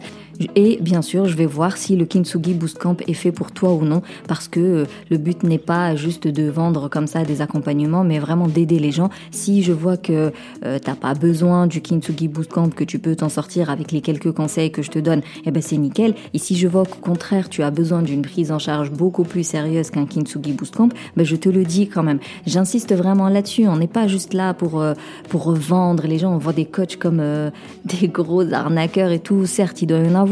Et 0.54 0.78
bien 0.80 1.02
sûr, 1.02 1.26
je 1.26 1.36
vais 1.36 1.46
voir 1.46 1.76
si 1.76 1.96
le 1.96 2.06
Kintsugi 2.06 2.54
Boost 2.54 2.78
Camp 2.78 2.96
est 3.06 3.14
fait 3.14 3.32
pour 3.32 3.52
toi 3.52 3.72
ou 3.72 3.84
non, 3.84 4.02
parce 4.28 4.48
que 4.48 4.60
euh, 4.60 4.84
le 5.10 5.18
but 5.18 5.42
n'est 5.42 5.58
pas 5.58 5.96
juste 5.96 6.26
de 6.28 6.48
vendre 6.48 6.88
comme 6.88 7.06
ça 7.06 7.24
des 7.24 7.42
accompagnements, 7.42 8.04
mais 8.04 8.18
vraiment 8.18 8.48
d'aider 8.48 8.78
les 8.78 8.92
gens. 8.92 9.10
Si 9.30 9.62
je 9.62 9.72
vois 9.72 9.96
que 9.96 10.32
euh, 10.64 10.78
t'as 10.82 10.94
pas 10.94 11.14
besoin 11.14 11.66
du 11.66 11.80
Kintsugi 11.80 12.28
Boost 12.28 12.50
Camp, 12.50 12.74
que 12.74 12.84
tu 12.84 12.98
peux 12.98 13.16
t'en 13.16 13.28
sortir 13.28 13.70
avec 13.70 13.92
les 13.92 14.00
quelques 14.00 14.32
conseils 14.32 14.70
que 14.70 14.82
je 14.82 14.90
te 14.90 14.98
donne, 14.98 15.22
eh 15.44 15.50
ben 15.50 15.62
c'est 15.62 15.76
nickel. 15.76 16.14
Si 16.34 16.56
je 16.56 16.68
vois 16.68 16.84
qu'au 16.84 17.00
contraire 17.00 17.48
tu 17.48 17.64
as 17.64 17.72
besoin 17.72 18.02
d'une 18.02 18.22
prise 18.22 18.52
en 18.52 18.60
charge 18.60 18.92
beaucoup 18.92 19.24
plus 19.24 19.42
sérieuse 19.42 19.90
qu'un 19.90 20.06
Kintsugi 20.06 20.52
Boost 20.52 20.76
Camp, 20.76 20.92
ben 21.16 21.26
je 21.26 21.34
te 21.34 21.48
le 21.48 21.64
dis 21.64 21.88
quand 21.88 22.04
même. 22.04 22.20
J'insiste 22.46 22.94
vraiment 22.94 23.28
là-dessus. 23.28 23.66
On 23.66 23.76
n'est 23.76 23.88
pas 23.88 24.06
juste 24.06 24.32
là 24.32 24.54
pour 24.54 24.80
euh, 24.80 24.94
pour 25.28 25.52
vendre. 25.52 26.06
Les 26.06 26.18
gens 26.18 26.32
on 26.32 26.38
voit 26.38 26.52
des 26.52 26.66
coachs 26.66 26.96
comme 26.96 27.18
euh, 27.20 27.50
des 27.84 28.08
gros 28.08 28.52
arnaqueurs 28.52 29.10
et 29.10 29.18
tout. 29.18 29.46
Certes, 29.46 29.82
il 29.82 29.86
doit 29.86 29.98
y 29.98 30.08
en 30.08 30.14
avoir, 30.14 30.25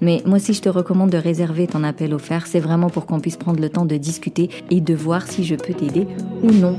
mais 0.00 0.22
moi 0.26 0.38
si 0.38 0.54
je 0.54 0.62
te 0.62 0.68
recommande 0.68 1.10
de 1.10 1.18
réserver 1.18 1.66
ton 1.66 1.84
appel 1.84 2.14
offert, 2.14 2.46
c'est 2.46 2.60
vraiment 2.60 2.90
pour 2.90 3.06
qu'on 3.06 3.20
puisse 3.20 3.36
prendre 3.36 3.60
le 3.60 3.68
temps 3.68 3.84
de 3.84 3.96
discuter 3.96 4.50
et 4.70 4.80
de 4.80 4.94
voir 4.94 5.26
si 5.26 5.44
je 5.44 5.54
peux 5.54 5.74
t'aider 5.74 6.06
ou 6.42 6.50
non. 6.50 6.76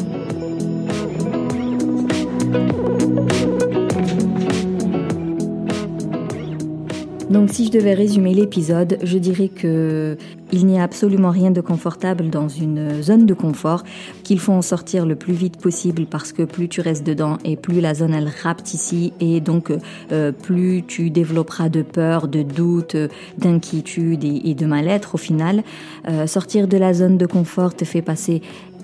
Donc 7.31 7.49
si 7.49 7.65
je 7.65 7.71
devais 7.71 7.93
résumer 7.93 8.33
l'épisode, 8.33 8.97
je 9.03 9.17
dirais 9.17 9.47
que 9.47 10.17
il 10.51 10.65
n'y 10.65 10.77
a 10.77 10.83
absolument 10.83 11.29
rien 11.29 11.49
de 11.49 11.61
confortable 11.61 12.29
dans 12.29 12.49
une 12.49 13.01
zone 13.01 13.25
de 13.25 13.33
confort, 13.33 13.85
qu'il 14.23 14.37
faut 14.37 14.51
en 14.51 14.61
sortir 14.61 15.05
le 15.05 15.15
plus 15.15 15.31
vite 15.31 15.55
possible 15.55 16.05
parce 16.07 16.33
que 16.33 16.43
plus 16.43 16.67
tu 16.67 16.81
restes 16.81 17.05
dedans 17.05 17.37
et 17.45 17.55
plus 17.55 17.79
la 17.79 17.93
zone 17.93 18.13
elle 18.13 18.29
rapte 18.43 18.73
ici 18.73 19.13
et 19.21 19.39
donc 19.39 19.71
euh, 20.11 20.33
plus 20.33 20.83
tu 20.85 21.09
développeras 21.09 21.69
de 21.69 21.83
peur, 21.83 22.27
de 22.27 22.41
doute, 22.41 22.97
d'inquiétude 23.37 24.25
et, 24.25 24.53
de 24.53 24.65
mal-être 24.65 25.15
au 25.15 25.17
final. 25.17 25.63
Euh, 26.09 26.27
sortir 26.27 26.67
de 26.67 26.75
la 26.75 26.93
zone 26.93 27.17
de 27.17 27.25
confort 27.25 27.73
te 27.73 27.85
fait 27.85 28.01
passer 28.01 28.41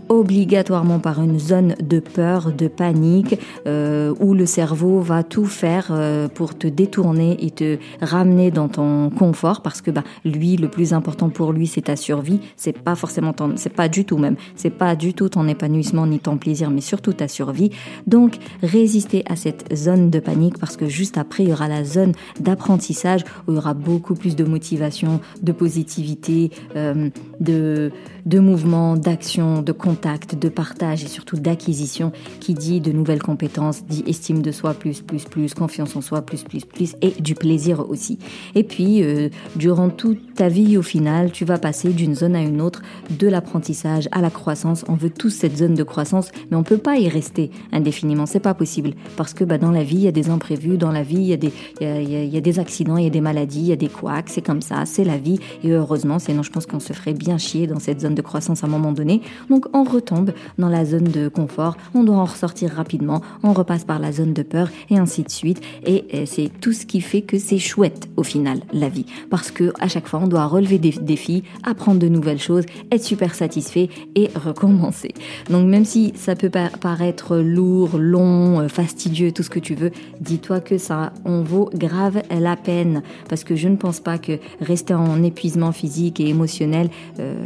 obligatoirement 0.09 0.99
par 0.99 1.21
une 1.21 1.39
zone 1.39 1.75
de 1.81 1.99
peur, 1.99 2.51
de 2.51 2.67
panique, 2.67 3.39
euh, 3.65 4.13
où 4.19 4.33
le 4.33 4.45
cerveau 4.45 4.99
va 4.99 5.23
tout 5.23 5.45
faire 5.45 5.87
euh, 5.91 6.27
pour 6.27 6.57
te 6.57 6.67
détourner 6.67 7.37
et 7.45 7.51
te 7.51 7.77
ramener 8.01 8.51
dans 8.51 8.67
ton 8.67 9.09
confort, 9.09 9.61
parce 9.61 9.81
que 9.81 9.91
bah, 9.91 10.03
lui, 10.25 10.57
le 10.57 10.69
plus 10.69 10.93
important 10.93 11.29
pour 11.29 11.53
lui, 11.53 11.67
c'est 11.67 11.83
ta 11.83 11.95
survie. 11.95 12.39
C'est 12.55 12.77
pas 12.77 12.95
forcément 12.95 13.33
ton, 13.33 13.53
c'est 13.55 13.73
pas 13.73 13.89
du 13.89 14.05
tout 14.05 14.17
même, 14.17 14.35
c'est 14.55 14.69
pas 14.69 14.95
du 14.95 15.13
tout 15.13 15.29
ton 15.29 15.47
épanouissement 15.47 16.07
ni 16.07 16.19
ton 16.19 16.37
plaisir, 16.37 16.69
mais 16.69 16.81
surtout 16.81 17.13
ta 17.13 17.27
survie. 17.27 17.71
Donc, 18.05 18.37
résister 18.61 19.23
à 19.27 19.35
cette 19.35 19.73
zone 19.75 20.09
de 20.09 20.19
panique, 20.19 20.57
parce 20.57 20.77
que 20.77 20.87
juste 20.87 21.17
après, 21.17 21.43
il 21.43 21.49
y 21.49 21.53
aura 21.53 21.67
la 21.67 21.83
zone 21.83 22.13
d'apprentissage 22.39 23.23
où 23.47 23.51
il 23.51 23.55
y 23.55 23.57
aura 23.57 23.73
beaucoup 23.73 24.15
plus 24.15 24.35
de 24.35 24.43
motivation, 24.43 25.19
de 25.41 25.51
positivité, 25.51 26.51
euh, 26.75 27.09
de 27.39 27.91
de 28.27 28.39
mouvement, 28.39 28.97
d'action, 28.97 29.61
de 29.61 29.71
contact, 29.97 30.35
de 30.35 30.49
partage 30.49 31.03
et 31.03 31.07
surtout 31.07 31.37
d'acquisition 31.37 32.11
qui 32.39 32.53
dit 32.53 32.81
de 32.81 32.91
nouvelles 32.91 33.21
compétences, 33.21 33.83
dit 33.85 34.03
estime 34.05 34.43
de 34.43 34.51
soi 34.51 34.75
plus, 34.75 35.01
plus, 35.01 35.23
plus, 35.23 35.55
confiance 35.55 35.95
en 35.95 36.01
soi 36.01 36.21
plus, 36.21 36.43
plus, 36.43 36.65
plus 36.65 36.95
et 37.01 37.11
du 37.19 37.33
plaisir 37.33 37.89
aussi. 37.89 38.19
Et 38.53 38.63
puis, 38.63 39.01
euh, 39.01 39.29
durant 39.55 39.89
toute 39.89 40.35
ta 40.35 40.49
vie 40.49 40.77
au 40.77 40.83
final, 40.83 41.31
tu 41.31 41.45
vas 41.45 41.57
passer 41.57 41.89
d'une 41.89 42.13
zone 42.13 42.35
à 42.35 42.41
une 42.41 42.61
autre, 42.61 42.83
de 43.09 43.27
l'apprentissage 43.27 44.07
à 44.11 44.21
la 44.21 44.29
croissance. 44.29 44.85
On 44.87 44.93
veut 44.93 45.09
tous 45.09 45.31
cette 45.31 45.57
zone 45.57 45.73
de 45.73 45.83
croissance, 45.83 46.29
mais 46.51 46.57
on 46.57 46.63
peut 46.63 46.77
pas 46.77 46.97
y 46.97 47.09
rester 47.09 47.49
indéfiniment. 47.71 48.27
C'est 48.27 48.39
pas 48.39 48.53
possible 48.53 48.91
parce 49.15 49.33
que 49.33 49.43
bah, 49.43 49.57
dans 49.57 49.71
la 49.71 49.83
vie, 49.83 49.95
il 49.95 50.03
y 50.03 50.07
a 50.07 50.11
des 50.11 50.29
imprévus, 50.29 50.77
dans 50.77 50.91
la 50.91 51.01
vie, 51.01 51.15
il 51.15 51.27
y 51.27 51.33
a 51.33 51.37
des, 51.37 51.53
y 51.81 52.37
a 52.37 52.41
des 52.41 52.59
accidents, 52.59 52.97
il 52.97 53.05
y 53.05 53.07
a 53.07 53.11
des 53.11 53.21
maladies, 53.21 53.61
il 53.61 53.67
y 53.67 53.73
a 53.73 53.77
des 53.77 53.89
couacs, 53.89 54.29
c'est 54.29 54.45
comme 54.45 54.61
ça, 54.61 54.85
c'est 54.85 55.03
la 55.03 55.17
vie. 55.17 55.39
Et 55.63 55.71
heureusement, 55.71 56.19
sinon 56.19 56.43
je 56.43 56.51
pense 56.51 56.67
qu'on 56.67 56.79
se 56.79 56.93
ferait 56.93 57.15
bien 57.15 57.39
chier 57.39 57.65
dans 57.65 57.79
cette 57.79 58.01
zone 58.01 58.13
de 58.13 58.21
croissance 58.21 58.63
à 58.63 58.67
un 58.67 58.69
moment 58.69 58.91
donné. 58.91 59.21
Donc 59.49 59.65
on 59.73 59.83
retombe 59.87 60.31
dans 60.57 60.69
la 60.69 60.85
zone 60.85 61.05
de 61.05 61.27
confort, 61.27 61.77
on 61.93 62.03
doit 62.03 62.17
en 62.17 62.25
ressortir 62.25 62.71
rapidement, 62.71 63.21
on 63.43 63.53
repasse 63.53 63.85
par 63.85 63.99
la 63.99 64.11
zone 64.11 64.33
de 64.33 64.43
peur 64.43 64.69
et 64.89 64.97
ainsi 64.97 65.23
de 65.23 65.31
suite. 65.31 65.61
Et 65.85 66.25
c'est 66.25 66.51
tout 66.61 66.73
ce 66.73 66.85
qui 66.85 67.01
fait 67.01 67.21
que 67.21 67.39
c'est 67.39 67.59
chouette 67.59 68.09
au 68.17 68.23
final 68.23 68.59
la 68.73 68.89
vie, 68.89 69.05
parce 69.29 69.51
que 69.51 69.73
à 69.79 69.87
chaque 69.87 70.07
fois 70.07 70.19
on 70.23 70.27
doit 70.27 70.45
relever 70.45 70.77
des 70.77 70.91
défis, 70.91 71.43
apprendre 71.63 71.99
de 71.99 72.07
nouvelles 72.07 72.39
choses, 72.39 72.65
être 72.91 73.03
super 73.03 73.35
satisfait 73.35 73.89
et 74.15 74.29
recommencer. 74.35 75.13
Donc 75.49 75.67
même 75.67 75.85
si 75.85 76.13
ça 76.15 76.35
peut 76.35 76.49
paraître 76.49 77.37
lourd, 77.37 77.97
long, 77.97 78.61
euh, 78.61 78.67
fastidieux, 78.67 79.31
tout 79.31 79.43
ce 79.43 79.49
que 79.49 79.59
tu 79.59 79.75
veux, 79.75 79.91
dis-toi 80.19 80.59
que 80.59 80.77
ça 80.77 81.13
en 81.25 81.41
vaut 81.41 81.69
grave 81.73 82.21
la 82.29 82.55
peine, 82.55 83.03
parce 83.29 83.43
que 83.43 83.55
je 83.55 83.67
ne 83.67 83.75
pense 83.75 83.99
pas 83.99 84.17
que 84.17 84.39
rester 84.61 84.93
en 84.93 85.23
épuisement 85.23 85.71
physique 85.71 86.19
et 86.19 86.27
émotionnel 86.27 86.89
euh, 87.19 87.43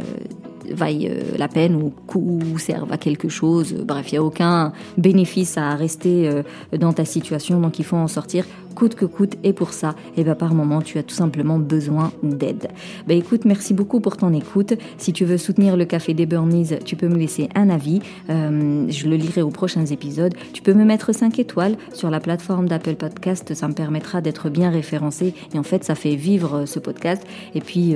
vaille 0.74 1.08
euh, 1.10 1.36
la 1.38 1.48
peine 1.48 1.76
ou, 1.76 1.92
ou 2.14 2.58
serve 2.58 2.92
à 2.92 2.96
quelque 2.96 3.28
chose. 3.28 3.74
Bref, 3.74 4.12
il 4.12 4.14
n'y 4.14 4.18
a 4.18 4.22
aucun 4.22 4.72
bénéfice 4.96 5.56
à 5.58 5.74
rester 5.74 6.28
euh, 6.28 6.42
dans 6.76 6.92
ta 6.92 7.04
situation, 7.04 7.60
donc 7.60 7.78
il 7.78 7.84
faut 7.84 7.96
en 7.96 8.08
sortir 8.08 8.44
coûte 8.72 8.94
que 8.94 9.04
coûte. 9.04 9.36
Et 9.44 9.52
pour 9.52 9.72
ça, 9.72 9.94
et 10.16 10.20
eh 10.20 10.24
ben, 10.24 10.34
par 10.34 10.54
moment, 10.54 10.80
tu 10.82 10.98
as 10.98 11.02
tout 11.02 11.14
simplement 11.14 11.58
besoin 11.58 12.12
d'aide. 12.22 12.68
Ben, 13.06 13.16
écoute, 13.16 13.44
merci 13.44 13.74
beaucoup 13.74 14.00
pour 14.00 14.16
ton 14.16 14.32
écoute. 14.32 14.74
Si 14.98 15.12
tu 15.12 15.24
veux 15.24 15.38
soutenir 15.38 15.76
le 15.76 15.84
Café 15.84 16.14
des 16.14 16.26
Burnies, 16.26 16.70
tu 16.84 16.96
peux 16.96 17.08
me 17.08 17.16
laisser 17.16 17.48
un 17.54 17.70
avis. 17.70 18.00
Euh, 18.30 18.86
je 18.88 19.08
le 19.08 19.16
lirai 19.16 19.42
aux 19.42 19.50
prochains 19.50 19.86
épisodes. 19.86 20.34
Tu 20.52 20.62
peux 20.62 20.74
me 20.74 20.84
mettre 20.84 21.12
5 21.14 21.38
étoiles 21.38 21.76
sur 21.92 22.10
la 22.10 22.20
plateforme 22.20 22.68
d'Apple 22.68 22.94
Podcast. 22.94 23.54
Ça 23.54 23.68
me 23.68 23.74
permettra 23.74 24.20
d'être 24.20 24.50
bien 24.50 24.70
référencé. 24.70 25.34
Et 25.54 25.58
en 25.58 25.62
fait, 25.62 25.84
ça 25.84 25.94
fait 25.94 26.14
vivre 26.14 26.66
ce 26.66 26.78
podcast. 26.78 27.22
Et 27.54 27.60
puis, 27.60 27.94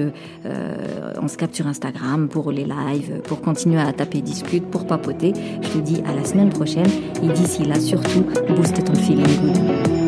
on 1.21 1.29
se 1.29 1.37
capte 1.37 1.55
sur 1.55 1.67
Instagram 1.67 2.29
pour 2.29 2.53
les 2.53 2.65
lives, 2.65 3.21
pour 3.25 3.41
continuer 3.41 3.81
à 3.81 3.93
taper 3.93 4.21
discute, 4.21 4.65
pour 4.71 4.87
papoter. 4.87 5.33
Je 5.63 5.69
te 5.69 5.79
dis 5.79 6.03
à 6.07 6.15
la 6.15 6.25
semaine 6.25 6.51
prochaine 6.51 6.91
et 7.23 7.29
d'ici 7.29 7.65
là, 7.65 7.79
surtout, 7.81 8.25
booste 8.55 8.85
ton 8.85 8.95
feeling. 8.95 10.06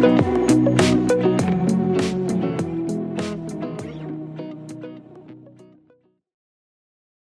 Thank 0.00 0.24
you. 0.24 0.29